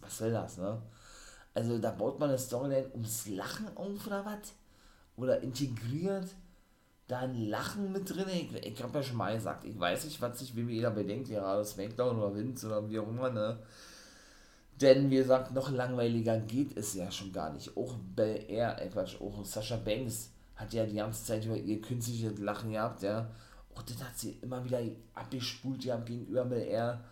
was 0.00 0.18
soll 0.18 0.32
das, 0.32 0.56
ne? 0.56 0.80
Also 1.52 1.78
da 1.78 1.90
baut 1.90 2.18
man 2.18 2.30
eine 2.30 2.38
Storyline 2.38 2.90
ums 2.92 3.28
Lachen 3.28 3.76
auf 3.76 4.06
oder 4.06 4.24
was? 4.24 4.54
Oder 5.16 5.40
integriert 5.42 6.28
da 7.06 7.20
ein 7.20 7.48
Lachen 7.48 7.92
mit 7.92 8.08
drin? 8.10 8.28
Ich, 8.28 8.52
ich 8.54 8.82
hab 8.82 8.94
ja 8.94 9.02
schon 9.02 9.16
mal 9.16 9.34
gesagt, 9.34 9.64
ich 9.64 9.78
weiß 9.78 10.04
nicht, 10.06 10.20
was 10.20 10.38
sich 10.38 10.56
WWE 10.56 10.80
dabei 10.80 11.04
denkt, 11.04 11.28
gerade 11.28 11.64
Smackdown 11.64 12.18
oder 12.18 12.34
Vince 12.34 12.66
oder 12.66 12.88
wie 12.88 12.98
auch 12.98 13.08
immer, 13.08 13.30
ne? 13.30 13.58
Denn 14.80 15.10
wie 15.10 15.16
gesagt, 15.16 15.52
noch 15.52 15.70
langweiliger 15.70 16.38
geht 16.38 16.76
es 16.76 16.94
ja 16.94 17.10
schon 17.10 17.32
gar 17.32 17.52
nicht. 17.52 17.76
Auch 17.76 17.94
Bel 18.16 18.44
Air, 18.48 18.80
äh 18.80 18.88
Quatsch, 18.88 19.20
auch 19.20 19.44
Sascha 19.44 19.76
Banks 19.76 20.30
hat 20.56 20.72
ja 20.72 20.84
die 20.84 20.96
ganze 20.96 21.24
Zeit 21.24 21.44
über 21.44 21.56
ihr 21.56 21.80
künstliches 21.80 22.38
Lachen 22.38 22.72
gehabt, 22.72 23.02
ja. 23.02 23.30
Auch 23.74 23.82
das 23.82 24.02
hat 24.02 24.16
sie 24.16 24.38
immer 24.42 24.64
wieder 24.64 24.80
abgespult 25.14 25.82
gehabt 25.82 26.06
gegenüber 26.06 26.44
Bel 26.44 26.62
Air. 26.62 27.04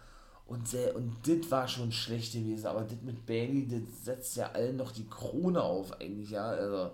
Und, 0.46 0.74
und 0.94 1.16
das 1.26 1.50
war 1.50 1.68
schon 1.68 1.92
schlecht 1.92 2.32
gewesen, 2.32 2.66
aber 2.66 2.82
das 2.82 3.00
mit 3.02 3.24
Bailey, 3.24 3.66
das 3.68 4.04
setzt 4.04 4.36
ja 4.36 4.50
allen 4.52 4.76
noch 4.76 4.92
die 4.92 5.08
Krone 5.08 5.62
auf, 5.62 5.92
eigentlich, 6.00 6.30
ja. 6.30 6.46
Also, 6.46 6.90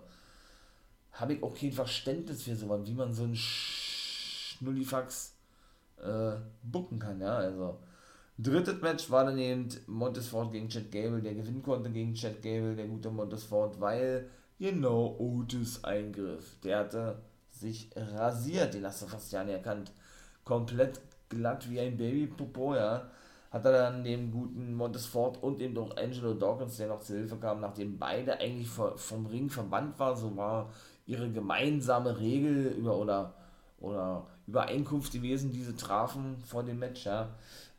habe 1.12 1.34
ich 1.34 1.42
auch 1.42 1.54
kein 1.54 1.72
Verständnis 1.72 2.42
für 2.42 2.54
sowas, 2.54 2.82
wie 2.84 2.94
man 2.94 3.12
so 3.12 3.24
einen 3.24 3.36
Schnullifax 3.36 5.34
äh, 6.02 6.36
bucken 6.62 6.98
kann, 6.98 7.20
ja. 7.20 7.36
Also, 7.36 7.78
Drittes 8.40 8.80
Match 8.80 9.10
war 9.10 9.24
dann 9.24 9.38
eben 9.38 9.68
Montesfort 9.88 10.52
gegen 10.52 10.68
Chad 10.68 10.92
Gable, 10.92 11.20
der 11.20 11.34
gewinnen 11.34 11.60
konnte 11.60 11.90
gegen 11.90 12.14
Chad 12.14 12.40
Gable, 12.40 12.76
der 12.76 12.86
gute 12.86 13.10
Montesfort, 13.10 13.80
weil, 13.80 14.30
genau, 14.60 15.16
Otis 15.18 15.82
Eingriff. 15.82 16.60
Der 16.62 16.78
hatte 16.78 17.20
sich 17.50 17.90
rasiert, 17.96 18.74
den 18.74 18.86
hast 18.86 19.02
du 19.02 19.06
fast 19.06 19.32
ja 19.32 19.42
nicht 19.42 19.54
erkannt. 19.54 19.90
Komplett 20.44 21.00
glatt 21.28 21.68
wie 21.68 21.80
ein 21.80 21.96
Babypopo, 21.96 22.76
ja. 22.76 23.10
Hat 23.50 23.64
er 23.64 23.72
dann 23.72 24.04
dem 24.04 24.30
guten 24.30 24.72
Montesfort 24.72 25.42
und 25.42 25.60
eben 25.60 25.76
auch 25.76 25.96
Angelo 25.96 26.34
Dawkins, 26.34 26.76
der 26.76 26.86
noch 26.86 27.00
zur 27.00 27.16
Hilfe 27.16 27.38
kam, 27.38 27.60
nachdem 27.60 27.98
beide 27.98 28.38
eigentlich 28.38 28.68
vom 28.68 29.26
Ring 29.26 29.50
verbannt 29.50 29.98
waren, 29.98 30.16
so 30.16 30.36
war 30.36 30.70
ihre 31.06 31.28
gemeinsame 31.32 32.16
Regel 32.20 32.66
über 32.66 32.98
oder, 32.98 33.34
oder 33.80 34.26
Übereinkunft 34.46 35.12
gewesen, 35.12 35.50
diese 35.50 35.74
trafen 35.74 36.36
vor 36.46 36.62
dem 36.62 36.78
Match, 36.78 37.04
ja 37.04 37.30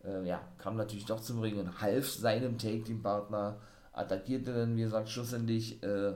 äh, 0.03 0.25
ja, 0.27 0.41
kam 0.58 0.77
natürlich 0.77 1.06
doch 1.06 1.20
zum 1.20 1.39
Ring 1.39 1.60
und 1.60 1.82
half 1.82 2.10
seinem 2.10 2.58
Take-Team-Partner, 2.58 3.60
attackierte 3.94 4.53
dann, 4.53 4.75
wie 4.77 4.82
gesagt, 4.82 5.10
schlussendlich 5.10 5.82
äh, 5.84 6.13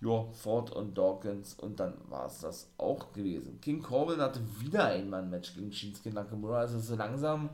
ja, 0.00 0.24
Ford 0.32 0.70
und 0.72 0.96
Dawkins 0.96 1.54
und 1.54 1.80
dann 1.80 1.94
war 2.08 2.26
es 2.26 2.40
das 2.40 2.70
auch 2.78 3.12
gewesen. 3.12 3.60
King 3.60 3.82
Corbin 3.82 4.20
hatte 4.20 4.40
wieder 4.60 4.86
ein 4.86 5.08
Match 5.30 5.54
gegen 5.54 5.72
Shinsuke 5.72 6.10
Nakamura, 6.10 6.60
also 6.60 6.78
so 6.78 6.96
langsam, 6.96 7.50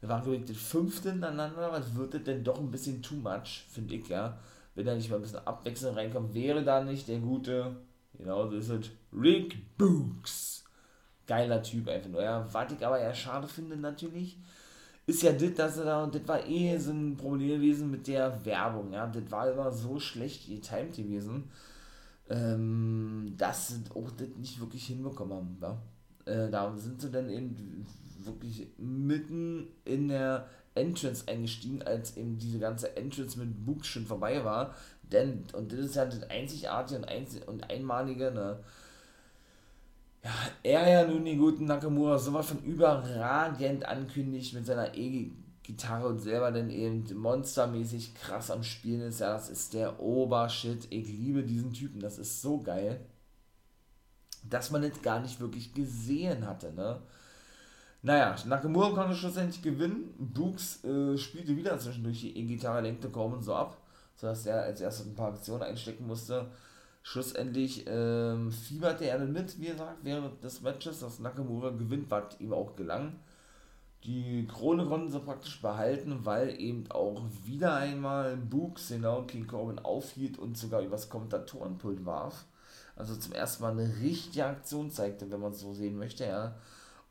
wir 0.00 0.08
waren 0.08 0.22
glaube 0.22 0.36
ich 0.36 0.44
das 0.44 0.56
fünfte 0.56 1.10
hintereinander, 1.10 1.72
was 1.72 1.94
wird 1.94 2.14
das 2.14 2.24
denn 2.24 2.44
doch 2.44 2.58
ein 2.58 2.70
bisschen 2.70 3.02
too 3.02 3.16
much, 3.16 3.64
finde 3.68 3.94
ich, 3.94 4.08
ja. 4.08 4.38
Wenn 4.74 4.86
da 4.86 4.94
nicht 4.94 5.08
mal 5.08 5.16
ein 5.16 5.22
bisschen 5.22 5.46
Abwechslung 5.46 5.94
reinkommt, 5.94 6.34
wäre 6.34 6.64
da 6.64 6.82
nicht 6.82 7.06
der 7.08 7.20
gute, 7.20 7.76
genau 8.16 8.48
so 8.48 8.56
ist 8.56 8.68
es, 8.70 8.90
Rick 9.12 9.76
Books. 9.76 10.64
Geiler 11.26 11.62
Typ 11.62 11.88
einfach 11.88 12.10
nur, 12.10 12.22
ja. 12.22 12.46
Was 12.52 12.72
ich 12.72 12.84
aber 12.84 12.98
eher 12.98 13.14
schade 13.14 13.48
finde 13.48 13.76
natürlich, 13.76 14.38
ist 15.06 15.22
ja 15.22 15.32
das, 15.32 15.54
dass 15.54 15.78
er 15.78 15.84
da, 15.84 16.04
und 16.04 16.14
das 16.14 16.26
war 16.26 16.46
eh 16.46 16.76
so 16.78 16.92
ein 16.92 17.16
Problem 17.16 17.60
gewesen 17.60 17.90
mit 17.90 18.06
der 18.06 18.44
Werbung, 18.44 18.92
ja, 18.92 19.06
das 19.06 19.30
war 19.30 19.50
immer 19.50 19.70
so 19.70 19.98
schlecht 19.98 20.48
getimed 20.48 20.96
gewesen, 20.96 21.50
ähm, 22.30 23.34
dass 23.36 23.68
sie 23.68 23.82
auch 23.94 24.10
das 24.12 24.28
nicht 24.36 24.60
wirklich 24.60 24.86
hinbekommen 24.86 25.34
haben, 25.34 25.58
ja. 25.60 25.82
Äh, 26.26 26.50
da 26.50 26.74
sind 26.76 27.00
sie 27.00 27.10
dann 27.10 27.28
eben 27.28 27.86
wirklich 28.20 28.66
mitten 28.78 29.68
in 29.84 30.08
der 30.08 30.48
Entrance 30.74 31.28
eingestiegen, 31.28 31.82
als 31.82 32.16
eben 32.16 32.38
diese 32.38 32.58
ganze 32.58 32.96
Entrance 32.96 33.38
mit 33.38 33.66
Books 33.66 33.88
schon 33.88 34.06
vorbei 34.06 34.42
war, 34.42 34.74
denn, 35.12 35.44
und 35.52 35.70
das 35.70 35.80
ist 35.80 35.96
ja 35.96 36.06
das 36.06 36.22
einzigartige 36.30 37.00
und, 37.00 37.08
einzig 37.08 37.46
und 37.46 37.70
einmalige, 37.70 38.30
ne, 38.30 38.58
ja, 40.24 40.30
er 40.62 40.88
ja 40.88 41.06
nun 41.06 41.24
den 41.24 41.38
guten 41.38 41.66
Nakamura 41.66 42.18
sowas 42.18 42.48
von 42.48 42.62
überragend 42.62 43.84
ankündigt 43.84 44.54
mit 44.54 44.64
seiner 44.64 44.94
E-Gitarre 44.94 46.08
und 46.08 46.18
selber 46.18 46.50
dann 46.50 46.70
eben 46.70 47.04
monstermäßig 47.14 48.14
krass 48.14 48.50
am 48.50 48.62
Spielen 48.62 49.02
ist. 49.02 49.20
Ja, 49.20 49.34
das 49.34 49.50
ist 49.50 49.74
der 49.74 50.00
Obershit. 50.00 50.86
Ich 50.88 51.08
liebe 51.08 51.42
diesen 51.42 51.74
Typen. 51.74 52.00
Das 52.00 52.16
ist 52.16 52.40
so 52.40 52.62
geil. 52.62 53.04
Dass 54.48 54.70
man 54.70 54.80
das 54.80 55.02
gar 55.02 55.20
nicht 55.20 55.40
wirklich 55.40 55.74
gesehen 55.74 56.46
hatte, 56.46 56.72
ne? 56.72 57.02
Naja, 58.00 58.36
Nakamura 58.46 58.90
konnte 58.90 59.14
schlussendlich 59.14 59.62
gewinnen. 59.62 60.14
Brooks 60.18 60.84
äh, 60.84 61.16
spielte 61.18 61.56
wieder 61.56 61.78
zwischendurch 61.78 62.20
die 62.20 62.38
E-Gitarre, 62.38 62.82
lenkte 62.82 63.08
und 63.08 63.42
so 63.42 63.54
ab, 63.54 63.78
sodass 64.14 64.44
er 64.46 64.62
als 64.62 64.80
erstes 64.80 65.06
ein 65.06 65.14
paar 65.14 65.32
Aktionen 65.32 65.62
einstecken 65.62 66.06
musste. 66.06 66.50
Schlussendlich 67.06 67.84
ähm, 67.86 68.50
fieberte 68.50 69.04
er 69.04 69.18
dann 69.18 69.30
mit, 69.30 69.60
wie 69.60 69.66
gesagt, 69.66 69.98
während 70.02 70.42
des 70.42 70.62
Matches, 70.62 71.00
das 71.00 71.18
Nakamura 71.18 71.68
gewinnt, 71.68 72.10
was 72.10 72.40
ihm 72.40 72.54
auch 72.54 72.74
gelang. 72.76 73.16
Die 74.04 74.46
Krone 74.46 74.86
konnten 74.86 75.10
sie 75.10 75.20
praktisch 75.20 75.60
behalten, 75.60 76.24
weil 76.24 76.58
eben 76.58 76.90
auch 76.90 77.22
wieder 77.44 77.74
einmal 77.74 78.38
Books 78.38 78.88
genau 78.88 79.22
King 79.24 79.46
Corbin 79.46 79.80
aufhielt 79.80 80.38
und 80.38 80.56
sogar 80.56 80.80
übers 80.80 81.10
Kommentatorenpult 81.10 82.06
warf. 82.06 82.46
Also 82.96 83.14
zum 83.16 83.34
ersten 83.34 83.62
Mal 83.62 83.72
eine 83.72 84.00
richtige 84.00 84.46
Aktion 84.46 84.90
zeigte, 84.90 85.30
wenn 85.30 85.40
man 85.40 85.52
es 85.52 85.60
so 85.60 85.74
sehen 85.74 85.98
möchte, 85.98 86.24
ja. 86.24 86.56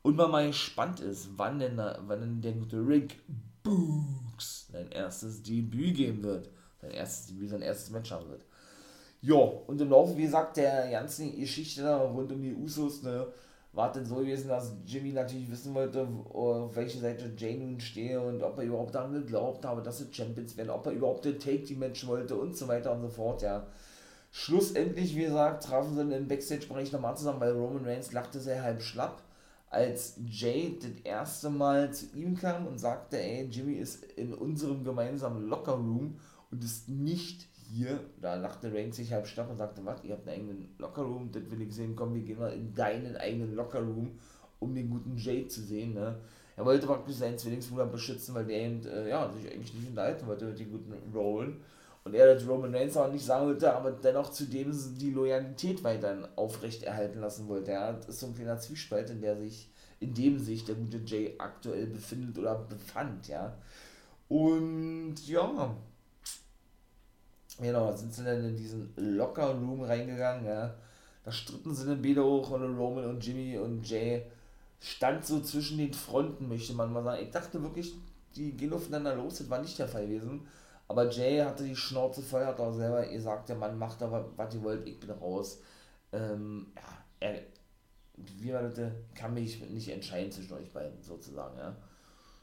Und 0.02 0.16
man 0.16 0.32
mal 0.32 0.48
gespannt 0.48 0.98
ist, 0.98 1.28
wann 1.36 1.60
denn, 1.60 1.76
wann 1.76 2.20
denn 2.20 2.42
der 2.42 2.52
gute 2.54 2.84
Rick 2.84 3.20
Books 3.62 4.66
sein 4.72 4.90
erstes 4.90 5.44
Debüt 5.44 5.94
geben 5.94 6.24
wird. 6.24 6.50
Sein 6.80 6.90
erstes 6.90 7.28
Debüt, 7.28 7.50
sein 7.50 7.62
erstes 7.62 7.90
Match 7.90 8.10
haben 8.10 8.28
wird. 8.28 8.44
Ja, 9.26 9.36
und 9.36 9.80
im 9.80 9.88
Laufe, 9.88 10.18
wie 10.18 10.24
gesagt, 10.24 10.58
der 10.58 10.90
ganzen 10.90 11.34
Geschichte 11.34 11.96
rund 11.96 12.30
um 12.30 12.42
die 12.42 12.54
Usos, 12.54 13.02
ne, 13.02 13.26
war 13.72 13.90
denn 13.90 14.04
so 14.04 14.16
gewesen, 14.16 14.48
dass 14.48 14.74
Jimmy 14.84 15.12
natürlich 15.12 15.50
wissen 15.50 15.74
wollte, 15.74 16.06
auf 16.30 16.76
welche 16.76 16.98
Seite 16.98 17.32
Jay 17.34 17.56
nun 17.56 17.80
stehe 17.80 18.20
und 18.20 18.42
ob 18.42 18.58
er 18.58 18.64
überhaupt 18.64 18.94
daran 18.94 19.14
geglaubt 19.14 19.64
habe, 19.64 19.80
dass 19.80 19.98
sie 19.98 20.12
Champions 20.12 20.58
werden, 20.58 20.68
ob 20.68 20.84
er 20.84 20.92
überhaupt 20.92 21.24
den 21.24 21.38
Take-Team-Match 21.38 22.06
wollte 22.06 22.36
und 22.36 22.54
so 22.54 22.68
weiter 22.68 22.92
und 22.92 23.00
so 23.00 23.08
fort, 23.08 23.40
ja. 23.40 23.66
Schlussendlich, 24.30 25.16
wie 25.16 25.24
gesagt, 25.24 25.64
trafen 25.64 25.94
sie 25.94 26.14
im 26.14 26.28
Backstage-Bereich 26.28 26.92
nochmal 26.92 27.16
zusammen, 27.16 27.40
weil 27.40 27.52
Roman 27.52 27.86
Reigns 27.86 28.12
lachte 28.12 28.40
sehr 28.40 28.62
halb 28.62 28.82
schlapp, 28.82 29.22
als 29.70 30.18
Jay 30.28 30.78
das 30.78 31.02
erste 31.02 31.48
Mal 31.48 31.94
zu 31.94 32.06
ihm 32.14 32.36
kam 32.36 32.66
und 32.66 32.78
sagte, 32.78 33.18
ey, 33.18 33.46
Jimmy 33.46 33.76
ist 33.76 34.04
in 34.04 34.34
unserem 34.34 34.84
gemeinsamen 34.84 35.48
Locker-Room 35.48 36.18
und 36.50 36.62
ist 36.62 36.90
nicht 36.90 37.48
hier, 37.74 38.00
da 38.20 38.34
lachte 38.36 38.72
Reigns 38.72 38.96
sich 38.96 39.12
halb 39.12 39.26
schlapp 39.26 39.50
und 39.50 39.56
sagte, 39.56 39.84
was, 39.84 40.02
ihr 40.04 40.12
habt 40.14 40.28
einen 40.28 40.40
eigenen 40.40 40.74
Lockerroom, 40.78 41.30
das 41.32 41.50
will 41.50 41.62
ich 41.62 41.74
sehen, 41.74 41.96
komm, 41.96 42.14
wir 42.14 42.22
gehen 42.22 42.38
mal 42.38 42.52
in 42.52 42.74
deinen 42.74 43.16
eigenen 43.16 43.54
Lockerroom, 43.54 44.18
um 44.60 44.74
den 44.74 44.90
guten 44.90 45.16
Jay 45.16 45.46
zu 45.48 45.60
sehen, 45.60 45.94
ne. 45.94 46.16
Er 46.56 46.64
wollte 46.64 46.86
praktisch 46.86 47.16
seinen 47.16 47.36
Zwillingsbruder 47.36 47.86
beschützen, 47.86 48.34
weil 48.34 48.44
der 48.46 48.60
eben, 48.60 48.86
äh, 48.86 49.08
ja, 49.08 49.28
sich 49.32 49.50
eigentlich 49.52 49.74
nicht 49.74 49.88
unterhalten 49.88 50.26
wollte 50.28 50.44
mit 50.44 50.58
den 50.58 50.70
guten 50.70 50.94
Rollen. 51.12 51.60
und 52.04 52.14
er 52.14 52.34
das 52.34 52.46
Roman 52.46 52.74
Reigns 52.74 52.96
auch 52.96 53.10
nicht 53.10 53.24
sagen 53.24 53.46
wollte, 53.46 53.74
aber 53.74 53.90
dennoch 53.92 54.30
zudem 54.30 54.70
die 54.98 55.10
Loyalität 55.10 55.82
weiterhin 55.82 56.26
aufrechterhalten 56.36 57.20
lassen 57.20 57.48
wollte. 57.48 57.72
Ja, 57.72 57.92
das 57.92 58.08
ist 58.08 58.20
so 58.20 58.26
ein 58.26 58.34
kleiner 58.34 58.58
Zwiespalt, 58.58 59.10
in 59.10 59.22
der 59.22 59.36
sich, 59.38 59.70
in 60.00 60.12
dem 60.14 60.38
sich 60.38 60.64
der 60.64 60.74
gute 60.74 60.98
Jay 60.98 61.34
aktuell 61.38 61.86
befindet 61.86 62.38
oder 62.38 62.56
befand, 62.56 63.26
ja. 63.28 63.56
Und 64.28 65.16
ja, 65.26 65.76
genau, 67.58 67.92
sind 67.94 68.12
sie 68.12 68.24
dann 68.24 68.44
in 68.44 68.56
diesen 68.56 68.92
Locker 68.96 69.54
Room 69.54 69.82
reingegangen, 69.82 70.46
ja. 70.46 70.74
Da 71.24 71.32
stritten 71.32 71.74
sie 71.74 71.86
dann 71.86 72.02
beide 72.02 72.22
hoch 72.24 72.50
und 72.50 72.76
Roman 72.76 73.06
und 73.06 73.24
Jimmy 73.24 73.58
und 73.58 73.88
Jay 73.88 74.22
stand 74.80 75.24
so 75.24 75.40
zwischen 75.40 75.78
den 75.78 75.94
Fronten, 75.94 76.48
möchte 76.48 76.74
man 76.74 76.92
mal 76.92 77.02
sagen. 77.02 77.22
Ich 77.22 77.30
dachte 77.30 77.62
wirklich, 77.62 77.94
die 78.36 78.52
gehen 78.52 78.72
aufeinander 78.72 79.14
los, 79.14 79.38
das 79.38 79.48
war 79.48 79.60
nicht 79.60 79.78
der 79.78 79.88
Fall 79.88 80.06
gewesen. 80.06 80.46
Aber 80.86 81.08
Jay 81.10 81.38
hatte 81.40 81.64
die 81.64 81.76
Schnauze 81.76 82.20
voll, 82.20 82.44
hat 82.44 82.60
auch 82.60 82.72
selber 82.72 83.06
gesagt, 83.06 83.48
der 83.48 83.56
Mann 83.56 83.78
macht 83.78 84.02
aber, 84.02 84.30
was 84.36 84.54
ihr 84.54 84.62
wollt, 84.62 84.86
ich 84.86 85.00
bin 85.00 85.10
raus. 85.10 85.60
Ähm, 86.12 86.66
ja, 86.76 87.04
er, 87.20 87.40
wie 88.16 88.52
war 88.52 88.62
das, 88.62 88.92
kann 89.14 89.32
mich 89.34 89.60
nicht 89.70 89.88
entscheiden 89.88 90.30
zwischen 90.30 90.54
euch 90.54 90.70
beiden, 90.72 91.02
sozusagen, 91.02 91.56
ja. 91.58 91.74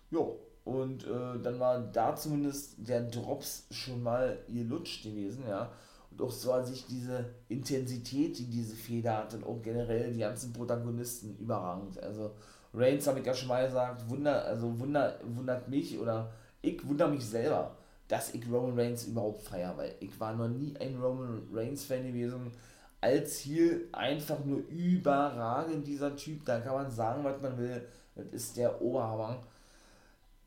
Jo, 0.10 0.40
und 0.64 1.06
äh, 1.06 1.40
dann 1.42 1.60
war 1.60 1.80
da 1.80 2.16
zumindest 2.16 2.76
der 2.78 3.02
Drops 3.02 3.66
schon 3.72 4.04
mal 4.04 4.38
ihr 4.48 4.64
Lutsch 4.64 5.04
gewesen, 5.04 5.44
ja. 5.48 5.72
Und 6.12 6.22
auch 6.22 6.32
so 6.32 6.52
an 6.52 6.66
sich 6.66 6.86
diese 6.86 7.26
Intensität, 7.48 8.38
die 8.38 8.46
diese 8.46 8.76
Feder 8.76 9.18
hat 9.18 9.34
und 9.34 9.46
auch 9.46 9.62
generell 9.62 10.12
die 10.12 10.20
ganzen 10.20 10.52
Protagonisten 10.52 11.38
überragend. 11.38 12.02
Also 12.04 12.32
Reigns 12.74 13.08
habe 13.08 13.20
ich 13.22 13.26
ja 13.26 13.34
schon 13.34 13.48
mal 13.48 13.66
gesagt, 13.66 14.10
wunder, 14.10 14.44
also 14.46 14.78
wunder, 14.78 15.20
wundert 15.24 15.70
mich 15.70 15.98
oder 15.98 16.32
ich 16.62 16.86
wundere 16.86 17.10
mich 17.10 17.26
selber 17.26 17.76
dass 18.12 18.34
ich 18.34 18.46
Roman 18.52 18.78
Reigns 18.78 19.06
überhaupt 19.06 19.42
feiere, 19.42 19.78
weil 19.78 19.96
ich 20.02 20.20
war 20.20 20.36
noch 20.36 20.50
nie 20.50 20.74
ein 20.78 21.00
Roman 21.02 21.48
Reigns 21.54 21.86
Fan 21.86 22.06
gewesen. 22.06 22.52
Als 23.00 23.40
Ziel 23.40 23.88
einfach 23.94 24.44
nur 24.44 24.68
überragend 24.68 25.88
dieser 25.88 26.14
Typ, 26.18 26.46
da 26.46 26.60
kann 26.60 26.74
man 26.74 26.92
sagen, 26.92 27.24
was 27.24 27.42
man 27.42 27.58
will, 27.58 27.88
das 28.16 28.26
ist 28.28 28.58
der 28.58 28.82
Oberhammer. 28.82 29.38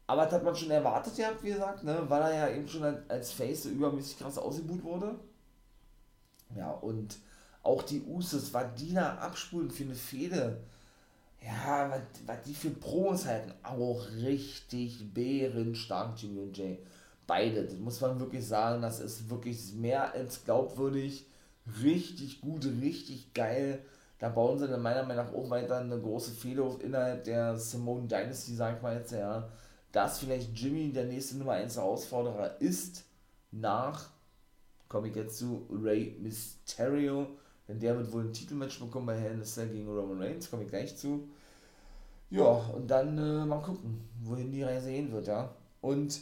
Aber 0.06 0.24
das 0.24 0.34
hat 0.34 0.44
man 0.44 0.54
schon 0.54 0.70
erwartet 0.70 1.16
ja, 1.16 1.30
wie 1.40 1.52
gesagt, 1.52 1.84
ne? 1.84 2.04
weil 2.08 2.22
er 2.22 2.34
ja 2.34 2.56
eben 2.56 2.68
schon 2.68 2.84
als 3.08 3.32
Face 3.32 3.62
so 3.64 3.70
übermäßig 3.70 4.18
krass 4.18 4.38
ausgebucht 4.38 4.84
wurde. 4.84 5.14
Ja, 6.54 6.70
und 6.70 7.16
auch 7.62 7.82
die 7.82 8.02
Usos, 8.02 8.52
was 8.52 8.66
die 8.76 8.92
da 8.92 9.14
abspulen 9.14 9.70
für 9.70 9.84
eine 9.84 9.94
Fehde, 9.94 10.60
ja, 11.40 11.90
was, 12.26 12.42
die 12.42 12.54
für 12.54 12.70
Pros 12.70 13.26
halten, 13.26 13.52
auch 13.62 14.06
richtig 14.22 15.12
bärenstark, 15.12 16.20
Jimmy 16.20 16.40
und 16.40 16.56
Jay 16.56 16.78
beide, 17.26 17.64
das 17.64 17.78
muss 17.78 18.00
man 18.00 18.20
wirklich 18.20 18.46
sagen, 18.46 18.82
das 18.82 19.00
ist 19.00 19.30
wirklich 19.30 19.72
mehr 19.74 20.12
als 20.12 20.44
glaubwürdig, 20.44 21.26
richtig 21.82 22.40
gut, 22.40 22.66
richtig 22.80 23.32
geil. 23.34 23.80
Da 24.18 24.28
bauen 24.28 24.58
sie 24.58 24.68
dann 24.68 24.82
meiner 24.82 25.02
Meinung 25.02 25.26
nach 25.26 25.34
auch 25.34 25.50
weiter 25.50 25.78
eine 25.78 25.98
große 25.98 26.32
Fehler 26.32 26.64
auf 26.64 26.82
innerhalb 26.82 27.24
der 27.24 27.56
Simone 27.56 28.06
Dynasty, 28.06 28.54
sag 28.54 28.76
ich 28.76 28.82
mal 28.82 28.96
jetzt, 28.96 29.12
ja, 29.12 29.48
dass 29.94 30.18
vielleicht 30.18 30.56
Jimmy 30.58 30.92
der 30.92 31.04
nächste 31.04 31.36
Nummer 31.36 31.52
1 31.52 31.76
Herausforderer 31.76 32.60
ist, 32.60 33.04
nach, 33.52 34.10
komme 34.88 35.08
ich 35.08 35.14
jetzt 35.14 35.38
zu, 35.38 35.66
Ray 35.70 36.16
Mysterio, 36.20 37.28
denn 37.68 37.78
der 37.78 37.96
wird 37.96 38.12
wohl 38.12 38.24
ein 38.24 38.32
Titelmatch 38.32 38.80
bekommen 38.80 39.06
bei 39.06 39.16
Hell 39.18 39.34
in 39.34 39.40
a 39.40 39.44
Cell 39.44 39.68
gegen 39.68 39.88
Roman 39.88 40.20
Reigns, 40.20 40.50
komme 40.50 40.64
ich 40.64 40.68
gleich 40.68 40.96
zu. 40.96 41.28
Ja, 42.30 42.50
und 42.74 42.88
dann 42.90 43.16
äh, 43.16 43.44
mal 43.44 43.62
gucken, 43.62 44.08
wohin 44.22 44.50
die 44.50 44.64
Reise 44.64 44.90
gehen 44.90 45.12
wird, 45.12 45.28
ja. 45.28 45.54
Und 45.80 46.20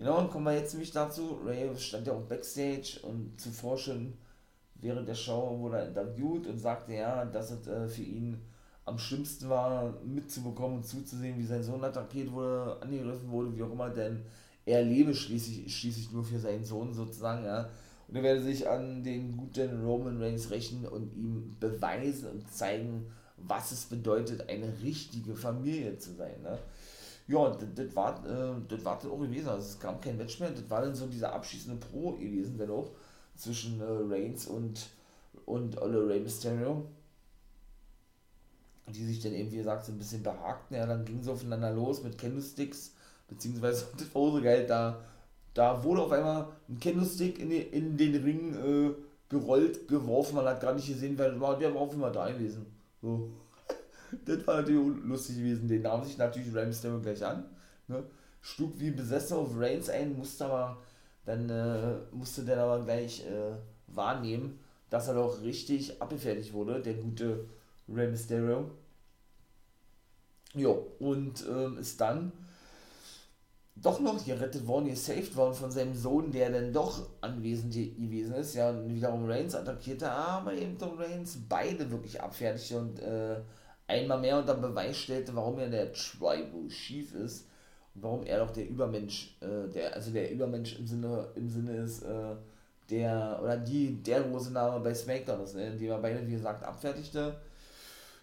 Genau, 0.00 0.18
und 0.18 0.30
kommen 0.30 0.46
wir 0.46 0.54
jetzt 0.54 0.72
nämlich 0.72 0.92
dazu. 0.92 1.38
Ray 1.44 1.76
stand 1.76 2.06
ja 2.06 2.14
auch 2.14 2.22
Backstage 2.22 3.00
und 3.02 3.38
zuvor 3.38 3.76
schon 3.76 4.14
während 4.76 5.06
der 5.06 5.14
Show 5.14 5.58
wurde 5.58 5.76
er 5.76 5.88
interviewt 5.88 6.46
und 6.46 6.58
sagte 6.58 6.94
ja, 6.94 7.26
dass 7.26 7.50
es 7.50 7.66
äh, 7.66 7.86
für 7.86 8.00
ihn 8.00 8.40
am 8.90 8.98
schlimmsten 8.98 9.48
war, 9.48 9.94
mitzubekommen 10.04 10.78
und 10.78 10.86
zuzusehen, 10.86 11.38
wie 11.38 11.46
sein 11.46 11.62
Sohn 11.62 11.82
attackiert 11.82 12.30
wurde, 12.32 12.76
angegriffen 12.82 13.30
wurde, 13.30 13.56
wie 13.56 13.62
auch 13.62 13.72
immer, 13.72 13.90
denn 13.90 14.22
er 14.66 14.82
lebe 14.82 15.14
schließlich, 15.14 15.74
schließlich 15.74 16.12
nur 16.12 16.24
für 16.24 16.38
seinen 16.38 16.64
Sohn 16.64 16.92
sozusagen, 16.92 17.44
ja. 17.44 17.68
Und 18.08 18.16
er 18.16 18.22
werde 18.22 18.42
sich 18.42 18.68
an 18.68 19.04
den 19.04 19.36
guten 19.36 19.84
Roman 19.84 20.20
Reigns 20.20 20.50
rächen 20.50 20.86
und 20.86 21.14
ihm 21.14 21.56
beweisen 21.60 22.28
und 22.28 22.52
zeigen, 22.52 23.06
was 23.36 23.70
es 23.70 23.84
bedeutet, 23.84 24.48
eine 24.48 24.72
richtige 24.82 25.34
Familie 25.34 25.96
zu 25.96 26.12
sein. 26.14 26.42
Ne? 26.42 26.58
ja, 27.30 27.56
das, 27.76 27.94
war, 27.94 28.16
äh, 28.26 28.60
das 28.68 28.84
war 28.84 28.98
dann 29.00 29.12
auch 29.12 29.20
gewesen. 29.20 29.48
Also 29.48 29.62
es 29.62 29.78
kam 29.78 30.00
kein 30.00 30.16
Match 30.16 30.40
mehr. 30.40 30.50
Das 30.50 30.68
war 30.68 30.82
dann 30.82 30.94
so 30.94 31.06
dieser 31.06 31.32
abschließende 31.32 31.78
Pro 31.78 32.12
gewesen, 32.12 32.58
dann 32.58 32.70
auch 32.70 32.90
zwischen 33.36 33.80
äh, 33.80 33.84
Reigns 33.84 34.46
und, 34.46 34.88
und 35.46 35.80
Olle 35.80 36.08
Rey 36.08 36.20
Mysterio. 36.20 36.84
Die 38.92 39.04
sich 39.04 39.20
dann 39.20 39.32
eben, 39.32 39.50
wie 39.50 39.56
gesagt, 39.56 39.84
so 39.84 39.92
ein 39.92 39.98
bisschen 39.98 40.22
behagten. 40.22 40.76
Ja, 40.76 40.86
dann 40.86 41.04
ging 41.04 41.20
es 41.20 41.28
aufeinander 41.28 41.72
los 41.72 42.02
mit 42.02 42.18
Candlesticks, 42.18 42.94
beziehungsweise 43.28 43.86
geil, 44.42 44.66
da, 44.66 45.00
da 45.54 45.82
wurde 45.82 46.02
auf 46.02 46.12
einmal 46.12 46.48
ein 46.68 46.78
Candlestick 46.80 47.38
in, 47.38 47.50
die, 47.50 47.58
in 47.58 47.96
den 47.96 48.22
Ring 48.22 48.54
äh, 48.54 48.94
gerollt, 49.28 49.88
geworfen. 49.88 50.36
Man 50.36 50.46
hat 50.46 50.60
gar 50.60 50.74
nicht 50.74 50.88
gesehen, 50.88 51.16
wer 51.16 51.40
war, 51.40 51.58
der 51.58 51.74
war 51.74 51.82
auf 51.82 51.92
einmal 51.92 52.12
da 52.12 52.30
gewesen. 52.30 52.66
So 53.00 53.30
das 54.24 54.46
war 54.46 54.56
natürlich 54.56 55.04
lustig 55.04 55.36
gewesen. 55.36 55.68
Den 55.68 55.82
nahm 55.82 56.04
sich 56.04 56.18
natürlich 56.18 56.52
Mysterio 56.52 57.00
gleich 57.00 57.24
an. 57.24 57.44
Ne? 57.88 58.02
Schlug 58.42 58.78
wie 58.78 58.90
besessen 58.90 59.36
auf 59.36 59.50
Reigns 59.56 59.90
ein, 59.90 60.16
musste 60.16 60.46
aber 60.46 60.78
dann 61.26 61.50
äh, 61.50 61.96
musste 62.12 62.44
der 62.44 62.58
aber 62.58 62.82
gleich 62.82 63.24
äh, 63.26 63.54
wahrnehmen, 63.88 64.58
dass 64.88 65.08
er 65.08 65.14
doch 65.14 65.42
richtig 65.42 66.00
abgefertigt 66.00 66.52
wurde, 66.52 66.80
der 66.80 66.94
gute 66.94 67.44
Rey 67.94 68.08
Mysterio. 68.08 68.70
Jo, 70.54 70.86
und 70.98 71.44
ähm, 71.48 71.78
ist 71.78 72.00
dann 72.00 72.32
doch 73.76 74.00
noch 74.00 74.24
gerettet 74.24 74.66
worden, 74.66 74.88
gesaved 74.88 75.34
worden 75.36 75.54
von 75.54 75.70
seinem 75.70 75.94
Sohn, 75.94 76.32
der 76.32 76.50
dann 76.50 76.72
doch 76.72 77.06
anwesend 77.20 77.72
gewesen 77.72 78.34
ist. 78.34 78.54
Ja, 78.54 78.70
und 78.70 78.94
wiederum 78.94 79.28
Reigns 79.30 79.54
attackierte, 79.54 80.10
aber 80.10 80.52
eben 80.52 80.76
doch 80.76 80.98
Reigns 80.98 81.38
beide 81.48 81.90
wirklich 81.90 82.20
abfertigte 82.20 82.78
und 82.78 83.00
äh, 83.00 83.40
einmal 83.86 84.20
mehr 84.20 84.38
unter 84.38 84.54
Beweis 84.54 84.96
stellte, 84.96 85.34
warum 85.34 85.58
er 85.58 85.68
der 85.68 85.92
Tribal 85.92 86.68
Chief 86.68 87.14
ist 87.14 87.46
und 87.94 88.02
warum 88.02 88.24
er 88.24 88.38
doch 88.38 88.50
der 88.50 88.68
Übermensch, 88.68 89.36
äh, 89.40 89.68
der, 89.72 89.94
also 89.94 90.10
der 90.10 90.30
Übermensch 90.30 90.78
im 90.78 90.86
Sinne, 90.86 91.28
im 91.34 91.48
Sinne 91.48 91.76
ist, 91.76 92.02
äh, 92.02 92.34
der, 92.90 93.38
oder 93.42 93.56
die, 93.56 94.02
der 94.02 94.22
große 94.22 94.52
Name 94.52 94.80
bei 94.80 94.92
SmackDown 94.92 95.42
ist, 95.42 95.54
ne, 95.54 95.76
die 95.76 95.86
er 95.86 95.98
beide, 95.98 96.26
wie 96.26 96.32
gesagt, 96.32 96.64
abfertigte. 96.64 97.36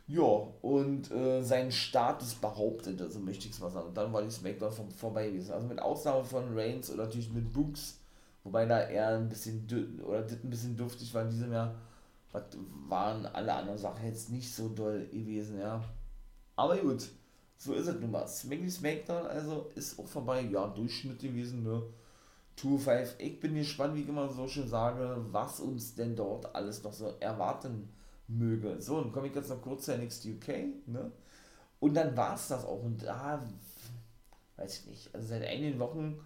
Ja, 0.08 0.48
und 0.62 1.12
äh, 1.12 1.43
seinen 1.43 1.72
Status 1.72 2.36
behauptete, 2.36 3.12
so 3.12 3.20
möchte 3.20 3.48
ich 3.48 3.54
es 3.54 3.60
mal 3.60 3.70
sagen. 3.70 3.89
Und 3.89 3.98
dann 3.98 4.13
war 4.13 4.22
die 4.22 4.32
SmackDown 4.32 4.72
vom, 4.72 4.89
vorbei 4.89 5.28
gewesen. 5.28 5.52
Also 5.52 5.67
mit 5.67 5.82
Ausnahme 5.82 6.24
von 6.24 6.58
Reigns 6.58 6.89
oder 6.89 7.04
natürlich 7.06 7.32
mit 7.34 7.52
Books, 7.52 8.00
wobei 8.43 8.65
da 8.65 8.88
eher 8.88 9.10
ein 9.10 9.28
bisschen, 9.28 9.67
oder 10.06 10.22
das 10.22 10.43
ein 10.43 10.50
bisschen 10.50 10.78
dürftig 10.78 11.13
war 11.13 11.24
in 11.24 11.30
diesem 11.30 11.52
Jahr 11.52 11.76
waren 12.88 13.26
alle 13.28 13.54
anderen 13.54 13.78
Sachen 13.78 14.06
jetzt 14.06 14.30
nicht 14.30 14.54
so 14.54 14.70
doll 14.70 15.08
gewesen, 15.08 15.60
ja. 15.60 15.84
Aber 16.56 16.78
gut, 16.78 17.10
so 17.58 17.74
ist 17.74 17.88
es 17.88 18.00
nun 18.00 18.12
mal. 18.12 18.28
Smacky 18.28 18.70
Smackdown 18.70 19.26
also 19.26 19.70
ist 19.76 20.00
auch 20.00 20.08
vorbei, 20.08 20.41
ja, 20.41 20.67
Durchschnitt 20.67 21.20
gewesen, 21.20 21.63
ne. 21.63 21.84
2-5, 22.58 23.20
ich 23.20 23.39
bin 23.39 23.54
gespannt, 23.54 23.96
wie 23.96 24.02
ich 24.02 24.10
immer 24.10 24.30
so 24.30 24.48
schön 24.48 24.67
sage, 24.67 25.17
was 25.32 25.60
uns 25.60 25.93
denn 25.93 26.15
dort 26.15 26.56
alles 26.56 26.84
noch 26.84 26.93
so 26.93 27.13
erwarten 27.20 27.89
möge. 28.27 28.81
So, 28.81 29.01
dann 29.01 29.11
komme 29.11 29.27
ich 29.27 29.35
jetzt 29.35 29.49
noch 29.49 29.61
kurz 29.61 29.85
zu 29.85 29.97
NXT 29.97 30.25
UK, 30.25 30.47
ne? 30.87 31.11
Und 31.79 31.93
dann 31.93 32.15
war 32.17 32.35
es 32.35 32.47
das 32.47 32.65
auch. 32.65 32.83
Und 32.83 33.03
da, 33.03 33.45
weiß 34.57 34.79
ich 34.79 34.85
nicht, 34.87 35.15
also 35.15 35.27
seit 35.27 35.43
einigen 35.43 35.79
Wochen 35.79 36.19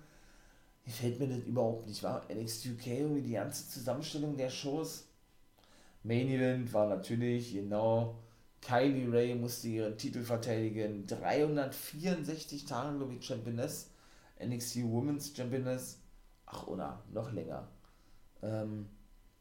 gefällt 0.86 1.20
mir 1.20 1.28
das 1.28 1.40
überhaupt 1.40 1.88
nicht, 1.88 2.02
war 2.04 2.26
NXT 2.34 2.68
UK, 2.68 2.88
irgendwie 2.88 3.22
die 3.22 3.34
ganze 3.34 3.70
Zusammenstellung 3.70 4.38
der 4.38 4.50
Shows 4.50 5.06
Main 6.04 6.30
Event 6.30 6.74
war 6.74 6.88
natürlich, 6.88 7.54
genau, 7.54 8.16
Kylie 8.62 9.12
Ray 9.12 9.36
musste 9.36 9.68
ihren 9.68 9.98
Titel 9.98 10.24
verteidigen. 10.24 11.06
364 11.06 12.66
Tage, 12.66 12.98
glaube 12.98 13.14
ich, 13.14 13.26
Championess. 13.26 13.92
NXT 14.44 14.84
Women's 14.84 15.36
Championess. 15.36 16.00
Ach, 16.46 16.68
oder 16.68 17.04
noch 17.12 17.32
länger. 17.32 17.68
Ähm, 18.42 18.88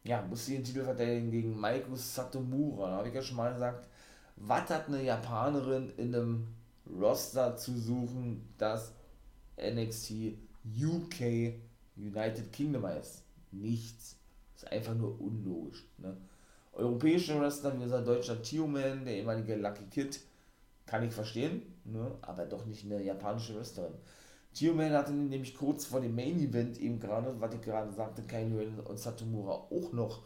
ja, 0.05 0.23
musste 0.23 0.53
ihren 0.53 0.65
Titel 0.65 0.85
verteidigen 0.85 1.31
gegen 1.31 1.59
Maiko 1.59 1.95
Satomura. 1.95 2.91
Da 2.91 2.97
habe 2.99 3.09
ich 3.09 3.15
ja 3.15 3.23
schon 3.23 3.37
mal 3.37 3.53
gesagt, 3.53 3.87
was 4.37 4.71
hat 4.71 4.89
eine 4.89 5.03
Japanerin 5.03 5.93
in 5.97 6.15
einem 6.15 6.47
Roster 6.87 7.57
zu 7.57 7.79
suchen, 7.79 8.49
das 8.59 8.93
NXT 9.59 10.39
UK 10.65 11.55
United 11.97 12.53
Kingdom 12.53 12.87
heißt? 12.87 13.23
Nichts. 13.53 14.17
Ist 14.57 14.71
einfach 14.71 14.95
nur 14.95 15.21
unlogisch. 15.21 15.87
Ne? 15.99 16.17
Europäische 16.73 17.39
Wrestler 17.39 17.79
wie 17.79 17.83
unser 17.83 18.03
deutscher 18.03 18.41
Tio-Man, 18.43 19.05
der 19.05 19.17
ehemalige 19.17 19.57
Lucky 19.57 19.85
Kid, 19.91 20.21
kann 20.87 21.03
ich 21.05 21.13
verstehen, 21.13 21.63
ne? 21.85 22.11
aber 22.23 22.47
doch 22.47 22.65
nicht 22.67 22.85
eine 22.85 23.03
japanische 23.03 23.57
Wrestlerin. 23.57 23.95
Tio-Man 24.55 24.93
hatte 24.93 25.13
nämlich 25.13 25.55
kurz 25.55 25.87
vor 25.87 26.01
dem 26.01 26.15
Main-Event 26.15 26.79
eben 26.81 26.99
gerade, 26.99 27.41
was 27.41 27.55
ich 27.55 27.61
gerade 27.61 27.93
sagte, 27.93 28.23
Kylie 28.23 28.69
und 28.85 28.99
Satomura 28.99 29.53
auch 29.53 29.93
noch 29.93 30.23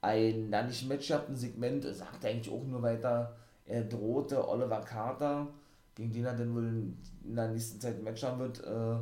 ein, 0.00 0.50
na 0.50 0.62
nicht 0.62 0.88
Match 0.88 1.08
gehabt, 1.08 1.28
ein 1.28 1.36
Segment, 1.36 1.84
er 1.84 1.94
sagte 1.94 2.28
eigentlich 2.28 2.54
auch 2.54 2.64
nur 2.64 2.82
weiter, 2.82 3.36
er 3.64 3.84
drohte 3.84 4.48
Oliver 4.48 4.80
Carter, 4.80 5.48
gegen 5.94 6.12
den 6.12 6.24
er 6.24 6.34
dann 6.34 6.54
wohl 6.54 6.94
in 7.24 7.34
der 7.34 7.48
nächsten 7.48 7.80
Zeit 7.80 7.96
ein 7.96 8.04
Match 8.04 8.22
haben 8.22 8.38
wird, 8.38 8.62
äh, 8.64 8.98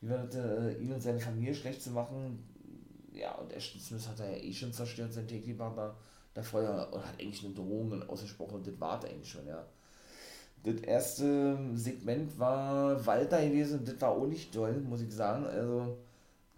wie 0.00 0.08
wird 0.08 0.34
äh, 0.34 0.74
ihn 0.78 0.92
und 0.92 1.02
seine 1.02 1.20
Familie 1.20 1.54
schlecht 1.54 1.82
zu 1.82 1.90
machen. 1.90 2.44
Ja, 3.12 3.34
und 3.36 3.52
Ashton 3.52 3.80
Smith 3.80 4.06
hat 4.08 4.20
er 4.20 4.36
ja 4.36 4.42
eh 4.42 4.52
schon 4.52 4.72
zerstört, 4.72 5.12
sein 5.12 5.26
Take-Partner 5.26 5.96
davor 6.34 6.62
ja, 6.62 6.84
und 6.84 7.04
hat 7.04 7.18
eigentlich 7.18 7.44
eine 7.44 7.54
Drohung 7.54 8.08
ausgesprochen 8.08 8.56
und 8.56 8.66
das 8.66 8.78
war 8.78 9.02
eigentlich 9.02 9.30
schon, 9.30 9.46
ja. 9.46 9.64
Das 10.64 10.74
erste 10.80 11.58
Segment 11.74 12.38
war 12.38 13.04
Walter 13.06 13.42
gewesen, 13.44 13.84
das 13.84 14.00
war 14.00 14.10
auch 14.10 14.26
nicht 14.26 14.52
toll, 14.52 14.80
muss 14.80 15.00
ich 15.02 15.12
sagen. 15.12 15.46
Also, 15.46 15.96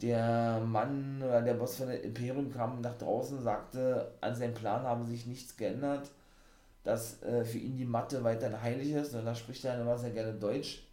der 0.03 0.61
Mann 0.65 1.21
der 1.21 1.55
Boss 1.55 1.77
von 1.77 1.89
der 1.89 2.03
Imperium 2.03 2.51
kam 2.53 2.81
nach 2.81 2.97
draußen, 2.97 3.43
sagte, 3.43 4.13
an 4.21 4.35
seinem 4.35 4.55
Plan 4.55 4.83
habe 4.83 5.05
sich 5.05 5.27
nichts 5.27 5.57
geändert, 5.57 6.11
dass 6.83 7.23
äh, 7.23 7.45
für 7.45 7.59
ihn 7.59 7.77
die 7.77 7.85
Matte 7.85 8.25
weiterhin 8.25 8.61
heilig 8.63 8.93
ist. 8.93 9.15
Und 9.15 9.27
da 9.27 9.35
spricht 9.35 9.65
er 9.65 9.81
immer 9.81 9.99
sehr 9.99 10.11
gerne 10.11 10.33
Deutsch. 10.33 10.87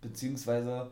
Beziehungsweise, 0.00 0.90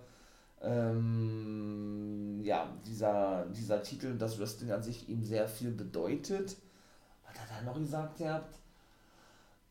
ähm, 0.63 2.41
ja, 2.43 2.69
dieser, 2.87 3.47
dieser 3.47 3.83
Titel, 3.83 4.17
das 4.19 4.39
Wrestling 4.39 4.73
an 4.73 4.83
sich 4.83 5.09
ihm 5.09 5.23
sehr 5.25 5.49
viel 5.49 5.71
bedeutet. 5.71 6.57
Was 7.27 7.41
hat 7.41 7.49
er 7.59 7.65
noch 7.65 7.79
gesagt 7.79 8.19
gehabt? 8.19 8.57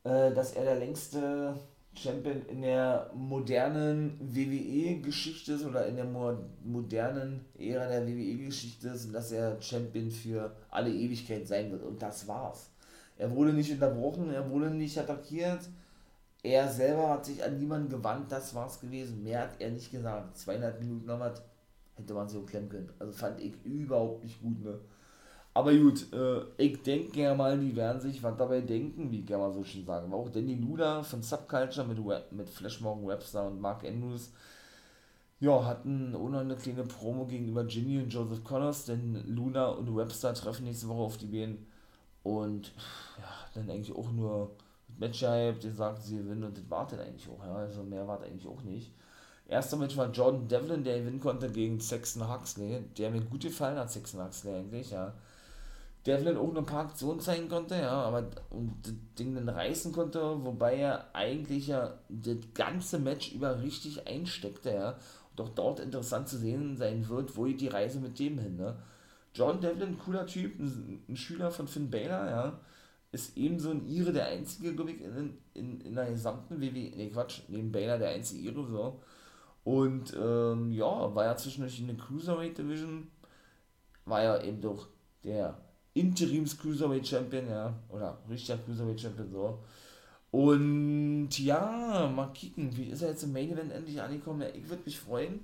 Äh, 0.04 0.32
dass 0.32 0.52
er 0.52 0.64
der 0.64 0.76
längste 0.76 1.54
Champion 1.94 2.42
in 2.46 2.62
der 2.62 3.10
modernen 3.14 4.18
WWE-Geschichte 4.20 5.52
ist 5.54 5.64
oder 5.64 5.86
in 5.86 5.96
der 5.96 6.04
mo 6.04 6.32
modernen 6.64 7.44
Ära 7.58 7.86
der 7.86 8.06
WWE-Geschichte 8.06 8.88
ist 8.88 9.06
und 9.06 9.12
dass 9.12 9.32
er 9.32 9.60
Champion 9.60 10.10
für 10.10 10.54
alle 10.70 10.90
Ewigkeit 10.90 11.46
sein 11.46 11.70
wird. 11.70 11.82
Und 11.82 12.00
das 12.00 12.26
war's. 12.26 12.70
Er 13.18 13.30
wurde 13.34 13.52
nicht 13.52 13.70
unterbrochen, 13.70 14.30
er 14.32 14.48
wurde 14.48 14.70
nicht 14.70 14.96
attackiert. 14.96 15.68
Er 16.42 16.68
selber 16.68 17.10
hat 17.10 17.26
sich 17.26 17.44
an 17.44 17.58
niemanden 17.58 17.90
gewandt, 17.90 18.32
das 18.32 18.54
war's 18.54 18.80
gewesen. 18.80 19.22
Mehr 19.22 19.42
hat 19.42 19.60
er 19.60 19.70
nicht 19.70 19.90
gesagt. 19.90 20.38
Zweieinhalb 20.38 20.80
Minuten 20.80 21.06
noch 21.06 21.20
was 21.20 21.42
hätte 21.96 22.14
man 22.14 22.28
so 22.28 22.42
klemmen 22.42 22.70
können. 22.70 22.90
Also 22.98 23.12
fand 23.12 23.40
ich 23.40 23.52
überhaupt 23.64 24.24
nicht 24.24 24.40
gut, 24.40 24.64
ne? 24.64 24.78
Aber 25.60 25.74
gut, 25.74 26.10
äh, 26.14 26.40
ich 26.56 26.82
denke 26.82 27.20
ja 27.20 27.34
mal, 27.34 27.58
die 27.58 27.76
werden 27.76 28.00
sich 28.00 28.22
was 28.22 28.34
dabei 28.38 28.62
denken, 28.62 29.10
wie 29.10 29.20
ich 29.20 29.28
ja 29.28 29.36
mal 29.36 29.52
so 29.52 29.62
schön 29.62 29.84
sagen. 29.84 30.10
Auch 30.10 30.30
Danny 30.30 30.54
Luna 30.54 31.02
von 31.02 31.22
Subculture 31.22 31.86
mit, 31.86 31.98
mit 32.32 32.48
Flash 32.48 32.80
Morgan 32.80 33.06
Webster 33.06 33.46
und 33.46 33.60
Mark 33.60 33.84
Andrews, 33.84 34.32
ja, 35.38 35.62
hatten 35.62 36.12
noch 36.12 36.32
eine 36.32 36.56
kleine 36.56 36.84
Promo 36.84 37.26
gegenüber 37.26 37.64
Ginny 37.64 37.98
und 37.98 38.08
Joseph 38.08 38.42
Connors, 38.42 38.86
denn 38.86 39.22
Luna 39.26 39.66
und 39.68 39.94
Webster 39.94 40.32
treffen 40.32 40.64
nächste 40.64 40.88
Woche 40.88 41.02
auf 41.02 41.18
die 41.18 41.26
Beine 41.26 41.58
und 42.22 42.68
ja, 43.18 43.28
dann 43.52 43.68
eigentlich 43.68 43.94
auch 43.94 44.10
nur 44.12 44.52
Match-Hype, 44.98 45.60
die 45.60 45.72
sagt, 45.72 46.02
sie 46.02 46.16
gewinnen 46.16 46.44
und 46.44 46.56
das 46.56 46.70
wartet 46.70 47.00
eigentlich 47.00 47.28
auch, 47.28 47.44
ja, 47.44 47.54
also 47.54 47.82
mehr 47.82 48.08
war 48.08 48.22
eigentlich 48.22 48.46
auch 48.46 48.62
nicht. 48.62 48.90
Erster 49.46 49.76
Match 49.76 49.94
war 49.98 50.10
Jordan 50.10 50.48
Devlin, 50.48 50.84
der 50.84 51.00
gewinnen 51.00 51.20
konnte 51.20 51.50
gegen 51.50 51.80
Sexton 51.80 52.32
Huxley, 52.32 52.82
der 52.96 53.10
mir 53.10 53.20
gut 53.20 53.42
gefallen 53.42 53.76
hat, 53.76 53.90
Sexton 53.90 54.24
Huxley 54.24 54.54
eigentlich, 54.54 54.92
ja 54.92 55.12
der 56.06 56.18
vielleicht 56.18 56.38
auch 56.38 56.50
eine 56.50 56.62
paar 56.62 56.86
Aktionen 56.86 57.20
zeigen 57.20 57.48
konnte, 57.48 57.76
ja, 57.76 57.90
aber 57.90 58.30
und 58.50 58.74
das 58.82 58.94
Ding 59.18 59.34
dann 59.34 59.48
reißen 59.48 59.92
konnte, 59.92 60.20
wobei 60.44 60.76
er 60.76 61.14
eigentlich 61.14 61.66
ja 61.68 61.98
das 62.08 62.38
ganze 62.54 62.98
Match 62.98 63.32
über 63.32 63.60
richtig 63.62 64.06
einsteckte, 64.06 64.72
ja. 64.72 64.98
Und 65.36 65.40
auch 65.42 65.50
dort 65.50 65.80
interessant 65.80 66.28
zu 66.28 66.38
sehen 66.38 66.76
sein 66.76 67.08
wird, 67.08 67.36
wo 67.36 67.44
geht 67.44 67.60
die 67.60 67.68
Reise 67.68 68.00
mit 68.00 68.18
dem 68.18 68.38
hin, 68.38 68.56
ne? 68.56 68.76
John 69.34 69.60
Devlin, 69.60 69.98
cooler 69.98 70.26
Typ, 70.26 70.58
ein, 70.58 71.04
ein 71.08 71.16
Schüler 71.16 71.50
von 71.50 71.68
Finn 71.68 71.90
Balor, 71.90 72.26
ja, 72.26 72.60
ist 73.12 73.36
ebenso 73.36 73.70
ein 73.70 73.86
Ire 73.86 74.12
der 74.12 74.26
einzige, 74.26 74.74
glaube 74.74 74.92
ich, 74.92 75.02
in, 75.02 75.38
in, 75.54 75.80
in 75.82 75.94
der 75.94 76.10
gesamten 76.10 76.60
WWE, 76.60 76.96
ne 76.96 77.10
Quatsch, 77.10 77.42
neben 77.48 77.70
Balor 77.70 77.98
der 77.98 78.10
einzige 78.10 78.48
Ire, 78.48 78.66
so. 78.66 79.00
Und, 79.64 80.16
ähm, 80.20 80.72
ja, 80.72 81.14
war 81.14 81.24
ja 81.24 81.36
zwischendurch 81.36 81.78
in 81.78 81.88
der 81.88 81.96
Cruiserweight 81.96 82.58
Division, 82.58 83.08
war 84.04 84.22
ja 84.22 84.42
eben 84.42 84.60
doch 84.60 84.88
der 85.22 85.58
Interims 85.94 86.56
Cruiserweight 86.58 87.06
Champion, 87.06 87.48
ja, 87.48 87.74
oder 87.88 88.18
richtiger 88.28 88.58
Cruiserweight 88.58 89.00
Champion, 89.00 89.30
so. 89.30 89.58
Und 90.30 91.30
ja, 91.38 92.10
mal 92.14 92.32
kicken, 92.32 92.76
wie 92.76 92.84
ist 92.84 93.02
er 93.02 93.10
jetzt 93.10 93.24
im 93.24 93.32
Main 93.32 93.50
Event 93.50 93.72
endlich 93.72 94.00
angekommen? 94.00 94.42
Ja, 94.42 94.48
ich 94.54 94.68
würde 94.68 94.82
mich 94.84 94.98
freuen. 94.98 95.40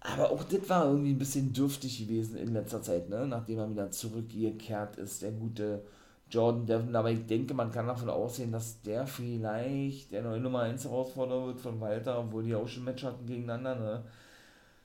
Aber 0.00 0.30
auch 0.30 0.44
das 0.44 0.68
war 0.68 0.86
irgendwie 0.86 1.12
ein 1.12 1.18
bisschen 1.18 1.52
dürftig 1.52 1.98
gewesen 1.98 2.36
in 2.36 2.52
letzter 2.52 2.82
Zeit, 2.82 3.08
ne? 3.08 3.26
nachdem 3.26 3.58
er 3.58 3.70
wieder 3.70 3.90
zurückgekehrt 3.90 4.96
ist, 4.96 5.22
der 5.22 5.32
gute 5.32 5.82
Jordan 6.30 6.66
Devon. 6.66 6.94
Aber 6.94 7.10
ich 7.10 7.26
denke, 7.26 7.54
man 7.54 7.72
kann 7.72 7.86
davon 7.86 8.10
ausgehen, 8.10 8.52
dass 8.52 8.82
der 8.82 9.06
vielleicht 9.06 10.12
der 10.12 10.22
neue 10.22 10.40
Nummer 10.40 10.60
1 10.60 10.84
Herausforderer 10.84 11.46
wird 11.46 11.60
von 11.60 11.80
Walter, 11.80 12.20
obwohl 12.20 12.44
die 12.44 12.54
auch 12.54 12.68
schon 12.68 12.84
Match 12.84 13.02
hatten 13.02 13.26
gegeneinander. 13.26 13.74
Ne? 13.76 14.04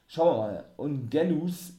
Schauen 0.07 0.27
wir 0.27 0.53
mal. 0.53 0.65
Und 0.77 1.11
Gallus 1.11 1.73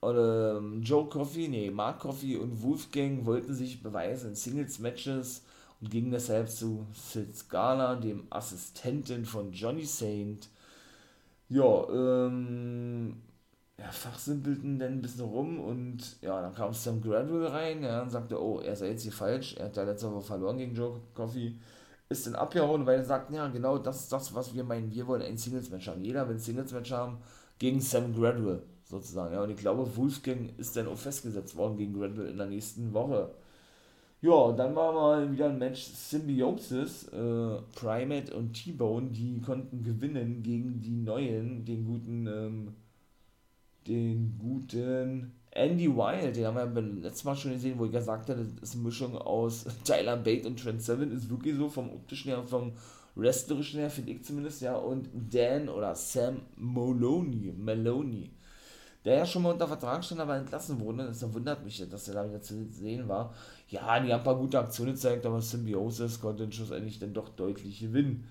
oder 0.00 0.58
ähm, 0.58 0.82
Joe 0.82 1.08
Coffey, 1.08 1.48
nee, 1.48 1.70
Mark 1.70 2.00
Coffey 2.00 2.36
und 2.36 2.62
Wolfgang 2.62 3.24
wollten 3.24 3.54
sich 3.54 3.82
beweisen 3.82 4.30
in 4.30 4.34
Singles-Matches 4.34 5.42
und 5.80 5.90
gingen 5.90 6.10
deshalb 6.10 6.48
zu 6.50 6.86
Sid 6.92 7.36
Scala, 7.36 7.96
dem 7.96 8.26
Assistenten 8.30 9.24
von 9.24 9.52
Johnny 9.52 9.84
Saint. 9.84 10.48
Ja, 11.48 11.88
ähm, 11.90 13.22
ja, 13.78 13.90
fachsimpelten 13.90 14.78
dann 14.78 14.94
ein 14.94 15.02
bisschen 15.02 15.24
rum 15.24 15.60
und 15.60 16.20
ja, 16.22 16.40
dann 16.40 16.54
kam 16.54 16.72
Sam 16.72 17.00
Gradwell 17.00 17.46
rein 17.46 17.82
ja, 17.82 18.02
und 18.02 18.10
sagte, 18.10 18.40
oh, 18.42 18.60
er 18.60 18.74
sei 18.76 18.90
jetzt 18.90 19.02
hier 19.02 19.12
falsch, 19.12 19.54
er 19.56 19.66
hat 19.66 19.76
ja 19.76 19.84
letzte 19.84 20.10
Woche 20.12 20.22
verloren 20.22 20.58
gegen 20.58 20.74
Joe 20.74 21.00
Coffey, 21.14 21.58
ist 22.08 22.26
dann 22.26 22.34
abgehauen, 22.36 22.86
weil 22.86 22.98
er 22.98 23.04
sagt, 23.04 23.32
ja, 23.32 23.48
genau, 23.48 23.78
das 23.78 24.02
ist 24.02 24.12
das, 24.12 24.34
was 24.34 24.54
wir 24.54 24.64
meinen, 24.64 24.90
wir 24.92 25.06
wollen 25.06 25.22
ein 25.22 25.36
Singles-Match 25.36 25.88
haben. 25.88 26.04
Jeder 26.04 26.26
will 26.28 26.36
ein 26.36 26.40
Singles-Match 26.40 26.92
haben 26.92 27.18
gegen 27.58 27.80
Sam 27.80 28.14
Gradwell 28.14 28.62
sozusagen. 28.88 29.34
Ja, 29.34 29.42
und 29.42 29.50
ich 29.50 29.56
glaube, 29.56 29.96
Wolfgang 29.96 30.50
ist 30.58 30.76
dann 30.76 30.88
auch 30.88 30.96
festgesetzt 30.96 31.56
worden 31.56 31.76
gegen 31.76 31.98
Granville 31.98 32.30
in 32.30 32.38
der 32.38 32.46
nächsten 32.46 32.92
Woche. 32.92 33.30
Ja, 34.22 34.52
dann 34.52 34.74
war 34.74 34.92
mal 34.92 35.30
wieder 35.30 35.50
ein 35.50 35.58
Match 35.58 35.84
Symbiosis, 35.84 37.08
äh, 37.08 37.58
Primate 37.74 38.34
und 38.34 38.54
T-Bone, 38.54 39.10
die 39.10 39.40
konnten 39.40 39.82
gewinnen 39.82 40.42
gegen 40.42 40.80
die 40.80 40.96
neuen, 40.96 41.64
den 41.64 41.84
guten, 41.84 42.26
ähm, 42.26 42.74
den 43.86 44.38
guten 44.38 45.32
Andy 45.50 45.88
Wild, 45.88 46.36
den 46.36 46.46
haben 46.46 46.56
wir 46.56 46.66
beim 46.66 47.02
letzten 47.02 47.28
Mal 47.28 47.36
schon 47.36 47.52
gesehen, 47.52 47.78
wo 47.78 47.86
ich 47.86 47.92
gesagt 47.92 48.28
habe, 48.28 48.44
das 48.44 48.70
ist 48.70 48.74
eine 48.74 48.84
Mischung 48.84 49.16
aus 49.16 49.64
Tyler 49.84 50.16
Bate 50.16 50.46
und 50.46 50.60
Trent 50.60 50.82
Seven, 50.82 51.12
ist 51.12 51.30
wirklich 51.30 51.56
so 51.56 51.68
vom 51.68 51.90
optischen 51.90 52.30
her, 52.30 52.42
vom 52.42 52.72
wrestlerischen 53.14 53.80
her, 53.80 53.90
finde 53.90 54.12
ich 54.12 54.24
zumindest, 54.24 54.60
ja, 54.62 54.76
und 54.76 55.08
Dan 55.30 55.68
oder 55.68 55.94
Sam 55.94 56.42
Maloney, 56.56 57.54
Maloney, 57.56 58.30
der 59.06 59.18
ja 59.18 59.26
schon 59.26 59.42
mal 59.42 59.52
unter 59.52 59.68
Vertrag 59.68 60.04
stand, 60.04 60.20
aber 60.20 60.36
entlassen 60.36 60.80
wurde. 60.80 61.04
Das 61.04 61.32
wundert 61.32 61.64
mich, 61.64 61.82
dass 61.88 62.08
er 62.08 62.14
da 62.14 62.28
wieder 62.28 62.42
zu 62.42 62.66
sehen 62.72 63.06
war. 63.08 63.32
Ja, 63.68 64.00
die 64.00 64.12
haben 64.12 64.20
ein 64.20 64.24
paar 64.24 64.36
gute 64.36 64.58
Aktionen 64.58 64.94
gezeigt, 64.94 65.24
aber 65.24 65.40
Symbiosis 65.40 66.20
konnte 66.20 66.50
schlussendlich 66.50 66.98
dann 66.98 67.14
doch 67.14 67.28
deutlich 67.28 67.78
gewinnen. 67.78 68.28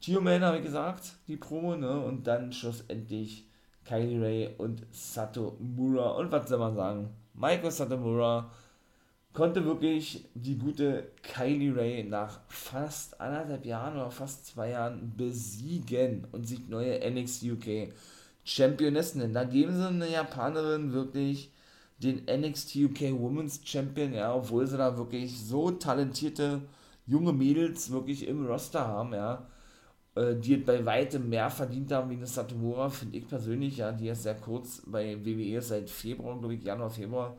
Tio 0.00 0.22
Man 0.22 0.42
habe 0.42 0.56
ich 0.56 0.64
gesagt, 0.64 1.12
die 1.28 1.36
Promo, 1.36 1.76
ne? 1.76 2.00
Und 2.00 2.26
dann 2.26 2.50
schlussendlich 2.50 3.46
Kylie 3.84 4.22
Ray 4.22 4.54
und 4.56 4.86
Sato 4.90 5.58
Mura. 5.60 6.12
Und 6.12 6.32
was 6.32 6.48
soll 6.48 6.58
man 6.58 6.74
sagen? 6.74 7.10
Maiko 7.34 7.68
Satomura 7.68 8.50
konnte 9.34 9.66
wirklich 9.66 10.24
die 10.34 10.56
gute 10.56 11.12
Kylie 11.22 11.76
Ray 11.76 12.04
nach 12.04 12.40
fast 12.48 13.20
anderthalb 13.20 13.66
Jahren 13.66 13.96
oder 13.96 14.10
fast 14.10 14.46
zwei 14.46 14.70
Jahren 14.70 15.12
besiegen 15.14 16.26
und 16.32 16.48
sich 16.48 16.66
neue 16.68 16.98
NXT 17.10 17.42
UK 17.44 17.92
Championess 18.50 19.14
nennen. 19.14 19.34
Da 19.34 19.44
geben 19.44 19.76
sie 19.76 19.86
eine 19.86 20.10
Japanerin 20.10 20.92
wirklich 20.92 21.52
den 22.02 22.24
NXT 22.24 22.76
UK 22.76 23.12
Women's 23.12 23.60
Champion, 23.64 24.12
ja, 24.12 24.34
obwohl 24.34 24.66
sie 24.66 24.76
da 24.76 24.96
wirklich 24.96 25.38
so 25.38 25.70
talentierte 25.70 26.62
junge 27.06 27.32
Mädels 27.32 27.90
wirklich 27.90 28.26
im 28.26 28.46
Roster 28.46 28.86
haben, 28.86 29.12
ja, 29.12 29.46
äh, 30.16 30.34
die 30.34 30.56
bei 30.56 30.84
weitem 30.84 31.28
mehr 31.28 31.50
verdient 31.50 31.92
haben 31.92 32.10
wie 32.10 32.16
eine 32.16 32.26
Satomura, 32.26 32.88
finde 32.88 33.18
ich 33.18 33.28
persönlich, 33.28 33.76
ja, 33.76 33.92
die 33.92 34.08
ist 34.08 34.24
sehr 34.24 34.36
kurz 34.36 34.82
bei 34.86 35.24
WWE 35.24 35.60
seit 35.62 35.90
Februar, 35.90 36.38
glaube 36.38 36.54
ich, 36.54 36.64
Januar, 36.64 36.90
Februar, 36.90 37.36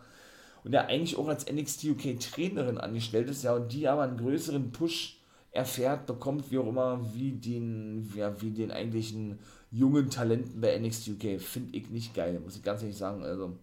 und 0.63 0.73
ja 0.73 0.85
eigentlich 0.85 1.17
auch 1.17 1.27
als 1.27 1.51
NXT 1.51 1.85
UK 1.85 2.19
Trainerin 2.19 2.77
angestellt 2.77 3.29
ist, 3.29 3.43
ja, 3.43 3.55
und 3.55 3.73
die 3.73 3.87
aber 3.87 4.03
einen 4.03 4.17
größeren 4.17 4.71
Push 4.71 5.17
erfährt, 5.51 6.05
bekommt, 6.05 6.51
wie 6.51 6.59
auch 6.59 6.67
immer, 6.67 7.01
wie 7.13 7.33
den, 7.33 8.09
ja, 8.15 8.39
wie 8.41 8.51
den 8.51 8.71
eigentlichen 8.71 9.39
jungen 9.71 10.09
Talenten 10.09 10.61
bei 10.61 10.77
NXT 10.77 11.09
UK. 11.09 11.41
Finde 11.41 11.77
ich 11.77 11.89
nicht 11.89 12.13
geil, 12.13 12.39
muss 12.39 12.57
ich 12.57 12.63
ganz 12.63 12.81
ehrlich 12.81 12.97
sagen. 12.97 13.23
Also, 13.23 13.57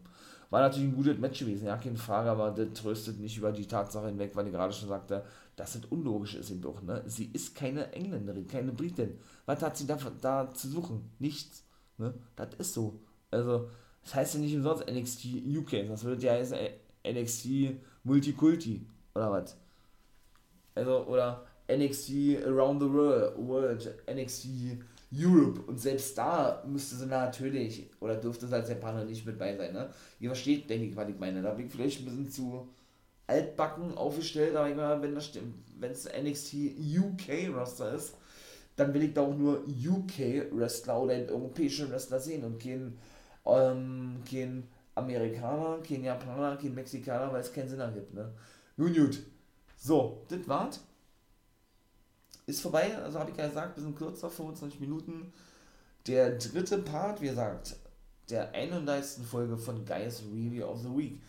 War 0.50 0.62
natürlich 0.62 0.88
ein 0.88 0.96
gutes 0.96 1.18
Match 1.18 1.40
gewesen, 1.40 1.66
ja, 1.66 1.76
keine 1.76 1.98
Frage, 1.98 2.30
aber 2.30 2.50
das 2.50 2.72
tröstet 2.72 3.20
nicht 3.20 3.36
über 3.36 3.52
die 3.52 3.66
Tatsache 3.66 4.06
hinweg, 4.06 4.34
weil 4.34 4.46
ich 4.46 4.52
gerade 4.52 4.72
schon 4.72 4.88
sagte, 4.88 5.22
dass 5.56 5.74
es 5.74 5.84
unlogisch 5.86 6.36
ist 6.36 6.50
im 6.50 6.62
doch, 6.62 6.80
ne? 6.82 7.02
Sie 7.06 7.28
ist 7.32 7.54
keine 7.54 7.92
Engländerin, 7.92 8.46
keine 8.46 8.72
Britin. 8.72 9.18
Was 9.44 9.60
hat 9.60 9.76
sie 9.76 9.86
da, 9.86 9.98
da 10.22 10.54
zu 10.54 10.68
suchen? 10.68 11.10
Nichts, 11.18 11.64
ne? 11.98 12.14
Das 12.36 12.48
ist 12.58 12.72
so. 12.74 12.98
Also, 13.30 13.68
das 14.02 14.14
heißt 14.14 14.34
ja 14.36 14.40
nicht 14.40 14.56
umsonst 14.56 14.86
NXT 14.90 15.26
UK, 15.54 15.86
das 15.88 16.04
würde 16.04 16.24
ja 16.24 16.32
heißen 16.32 16.56
NXT 17.06 17.46
Multikulti, 18.04 18.86
oder 19.14 19.30
was? 19.30 19.56
Also, 20.74 21.04
oder 21.06 21.44
NXT 21.70 22.42
Around 22.46 22.80
the 22.80 22.88
World, 22.88 23.94
NXT 24.10 24.46
Europe. 25.14 25.62
Und 25.62 25.80
selbst 25.80 26.16
da 26.18 26.62
müsste 26.66 26.96
sie 26.96 27.06
natürlich, 27.06 27.90
oder 28.00 28.16
dürfte 28.16 28.46
sie 28.46 28.54
als 28.54 28.68
Japaner 28.68 29.04
nicht 29.04 29.24
mit 29.26 29.38
bei 29.38 29.56
sein, 29.56 29.72
ne? 29.72 29.90
Ihr 30.20 30.30
versteht, 30.30 30.68
denke 30.68 30.86
ich, 30.86 30.96
was 30.96 31.08
ich 31.08 31.18
meine. 31.18 31.42
Da 31.42 31.52
bin 31.52 31.66
ich 31.66 31.72
vielleicht 31.72 32.00
ein 32.00 32.04
bisschen 32.04 32.30
zu 32.30 32.68
altbacken 33.26 33.96
aufgestellt, 33.96 34.56
aber 34.56 34.68
ich 34.68 34.76
meine, 34.76 35.02
wenn 35.02 35.90
es 35.92 36.04
NXT 36.06 36.54
UK 36.98 37.54
Roster 37.54 37.92
ist, 37.94 38.14
dann 38.76 38.94
will 38.94 39.02
ich 39.02 39.14
da 39.14 39.22
auch 39.22 39.36
nur 39.36 39.64
UK 39.66 40.52
Wrestler 40.52 41.02
oder 41.02 41.14
europäische 41.14 41.90
Wrestler 41.90 42.20
sehen 42.20 42.44
und 42.44 42.62
kein, 42.62 42.96
ähm, 43.44 44.22
kein 44.28 44.68
Amerikaner, 44.94 45.78
kein 45.86 46.04
Japaner, 46.04 46.56
kein 46.56 46.74
Mexikaner, 46.74 47.32
weil 47.32 47.40
es 47.40 47.52
keinen 47.52 47.68
Sinn 47.68 47.80
ergibt, 47.80 48.14
ne? 48.14 48.32
Nun 48.76 48.94
gut. 48.94 49.18
So, 49.76 50.22
das 50.28 50.46
war's 50.48 50.80
ist 52.48 52.62
vorbei, 52.62 52.96
also 52.96 53.18
habe 53.18 53.30
ich 53.30 53.36
ja 53.36 53.46
gesagt, 53.46 53.74
bisschen 53.74 53.94
kürzer, 53.94 54.30
25 54.30 54.80
Minuten. 54.80 55.32
Der 56.06 56.38
dritte 56.38 56.78
Part, 56.78 57.20
wie 57.20 57.28
gesagt, 57.28 57.76
der 58.30 58.52
31. 58.52 59.26
Folge 59.26 59.56
von 59.58 59.84
Guys 59.84 60.22
Review 60.32 60.64
of 60.64 60.80
the 60.80 60.96
Week. 60.96 61.20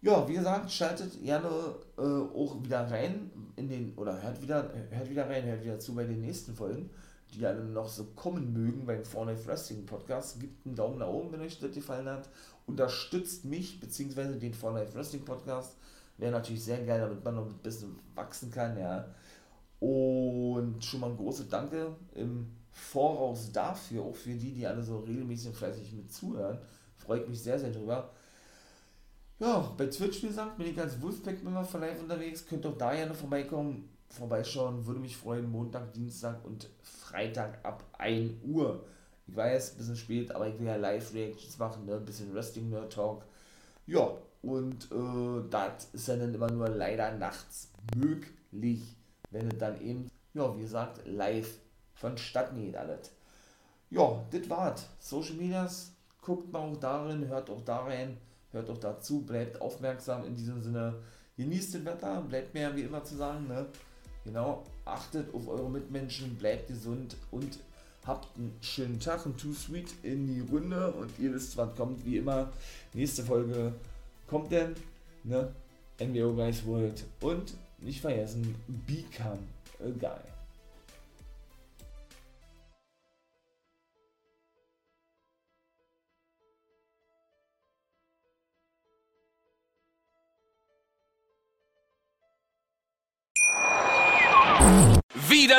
Ja, 0.00 0.26
wie 0.28 0.34
gesagt, 0.34 0.70
schaltet 0.72 1.22
gerne 1.22 1.48
äh, 1.96 2.02
auch 2.02 2.62
wieder 2.62 2.90
rein 2.90 3.30
in 3.56 3.68
den, 3.68 3.94
oder 3.96 4.20
hört 4.20 4.42
wieder, 4.42 4.72
hört 4.90 5.08
wieder 5.08 5.28
rein, 5.28 5.44
hört 5.44 5.62
wieder 5.62 5.78
zu 5.78 5.94
bei 5.94 6.04
den 6.04 6.20
nächsten 6.20 6.54
Folgen, 6.54 6.90
die 7.32 7.46
alle 7.46 7.64
noch 7.64 7.88
so 7.88 8.04
kommen 8.16 8.52
mögen 8.52 8.86
beim 8.86 9.04
Fortnite 9.04 9.46
Wrestling 9.46 9.86
Podcast. 9.86 10.40
Gebt 10.40 10.66
einen 10.66 10.74
Daumen 10.74 10.98
nach 10.98 11.08
oben, 11.08 11.32
wenn 11.32 11.40
euch 11.40 11.60
das 11.60 11.72
gefallen 11.72 12.08
hat. 12.08 12.28
Unterstützt 12.66 13.44
mich, 13.44 13.78
beziehungsweise 13.78 14.36
den 14.36 14.54
Fortnite 14.54 14.94
Wrestling 14.94 15.24
Podcast. 15.24 15.76
Wäre 16.16 16.32
natürlich 16.32 16.64
sehr 16.64 16.84
geil, 16.84 17.00
damit 17.00 17.24
man 17.24 17.36
noch 17.36 17.46
ein 17.46 17.58
bisschen 17.58 17.96
wachsen 18.16 18.50
kann, 18.50 18.76
ja. 18.76 19.06
Und 19.80 20.84
schon 20.84 21.00
mal 21.00 21.10
ein 21.10 21.16
großes 21.16 21.48
Danke 21.48 21.94
im 22.14 22.46
Voraus 22.70 23.52
dafür, 23.52 24.02
auch 24.02 24.14
für 24.14 24.34
die, 24.34 24.52
die 24.52 24.66
alle 24.66 24.82
so 24.82 24.98
regelmäßig 25.00 25.48
und 25.48 25.56
fleißig 25.56 25.92
mit 25.92 26.12
zuhören. 26.12 26.58
Freut 26.96 27.28
mich 27.28 27.42
sehr, 27.42 27.58
sehr 27.58 27.70
drüber. 27.70 28.10
Ja, 29.40 29.72
bei 29.76 29.86
Twitch, 29.86 30.22
wie 30.22 30.28
gesagt, 30.28 30.56
bin 30.56 30.66
ich 30.66 30.80
als 30.80 31.00
Wolfpack-Member 31.00 31.64
von 31.64 31.80
live 31.80 32.00
unterwegs. 32.00 32.44
Könnt 32.46 32.66
auch 32.66 32.76
da 32.76 32.92
gerne 32.94 33.14
vorbeikommen, 33.14 33.88
vorbeischauen. 34.08 34.84
Würde 34.84 35.00
mich 35.00 35.16
freuen. 35.16 35.50
Montag, 35.50 35.92
Dienstag 35.92 36.44
und 36.44 36.68
Freitag 36.82 37.64
ab 37.64 37.84
1 37.98 38.32
Uhr. 38.44 38.84
Ich 39.28 39.36
weiß, 39.36 39.72
ein 39.72 39.78
bisschen 39.78 39.96
spät, 39.96 40.34
aber 40.34 40.48
ich 40.48 40.58
will 40.58 40.66
ja 40.66 40.76
Live-Reactions 40.76 41.58
machen, 41.58 41.86
ne? 41.86 41.96
ein 41.96 42.04
bisschen 42.04 42.34
Wrestling-Nerd-Talk. 42.34 43.24
Ja, 43.86 44.10
und 44.42 44.90
äh, 44.90 45.48
das 45.50 45.88
ist 45.92 46.08
ja 46.08 46.16
dann 46.16 46.34
immer 46.34 46.50
nur 46.50 46.68
leider 46.68 47.12
nachts 47.16 47.70
möglich 47.96 48.97
wenn 49.30 49.48
es 49.48 49.58
dann 49.58 49.80
eben, 49.80 50.10
ja, 50.34 50.56
wie 50.56 50.62
gesagt, 50.62 51.00
live 51.06 51.58
vonstatten 51.94 52.60
geht 52.60 52.76
alles. 52.76 53.10
Ja, 53.90 54.22
das 54.30 54.48
war's. 54.48 54.86
Social 54.98 55.34
Medias, 55.34 55.92
guckt 56.20 56.52
mal 56.52 56.60
auch 56.60 56.76
darin, 56.76 57.26
hört 57.28 57.50
auch 57.50 57.62
da 57.64 57.84
rein, 57.84 58.18
hört 58.52 58.68
auch 58.70 58.78
dazu, 58.78 59.22
bleibt 59.22 59.60
aufmerksam 59.60 60.24
in 60.24 60.36
diesem 60.36 60.62
Sinne. 60.62 60.94
Genießt 61.36 61.76
das 61.76 61.84
Wetter, 61.84 62.20
bleibt 62.22 62.54
mir 62.54 62.74
wie 62.76 62.82
immer 62.82 63.02
zu 63.04 63.16
sagen, 63.16 63.46
ne? 63.48 63.66
Genau, 64.24 64.64
achtet 64.84 65.32
auf 65.32 65.48
eure 65.48 65.70
Mitmenschen, 65.70 66.36
bleibt 66.36 66.68
gesund 66.68 67.16
und 67.30 67.58
habt 68.04 68.36
einen 68.36 68.56
schönen 68.60 69.00
Tag 69.00 69.24
und 69.24 69.38
Too 69.38 69.52
Sweet 69.52 69.94
in 70.02 70.26
die 70.26 70.40
Runde 70.40 70.92
und 70.92 71.10
ihr 71.18 71.32
wisst, 71.32 71.56
was 71.56 71.74
kommt, 71.76 72.04
wie 72.04 72.18
immer. 72.18 72.50
Nächste 72.92 73.22
Folge 73.22 73.72
kommt 74.26 74.50
denn, 74.52 74.74
ne? 75.24 75.54
NWO 76.00 76.34
Guys 76.34 76.64
World 76.66 77.04
und 77.20 77.54
nicht 77.78 78.00
vergessen, 78.00 78.54
become 78.86 79.38
a 79.80 79.90
guy. 79.98 80.37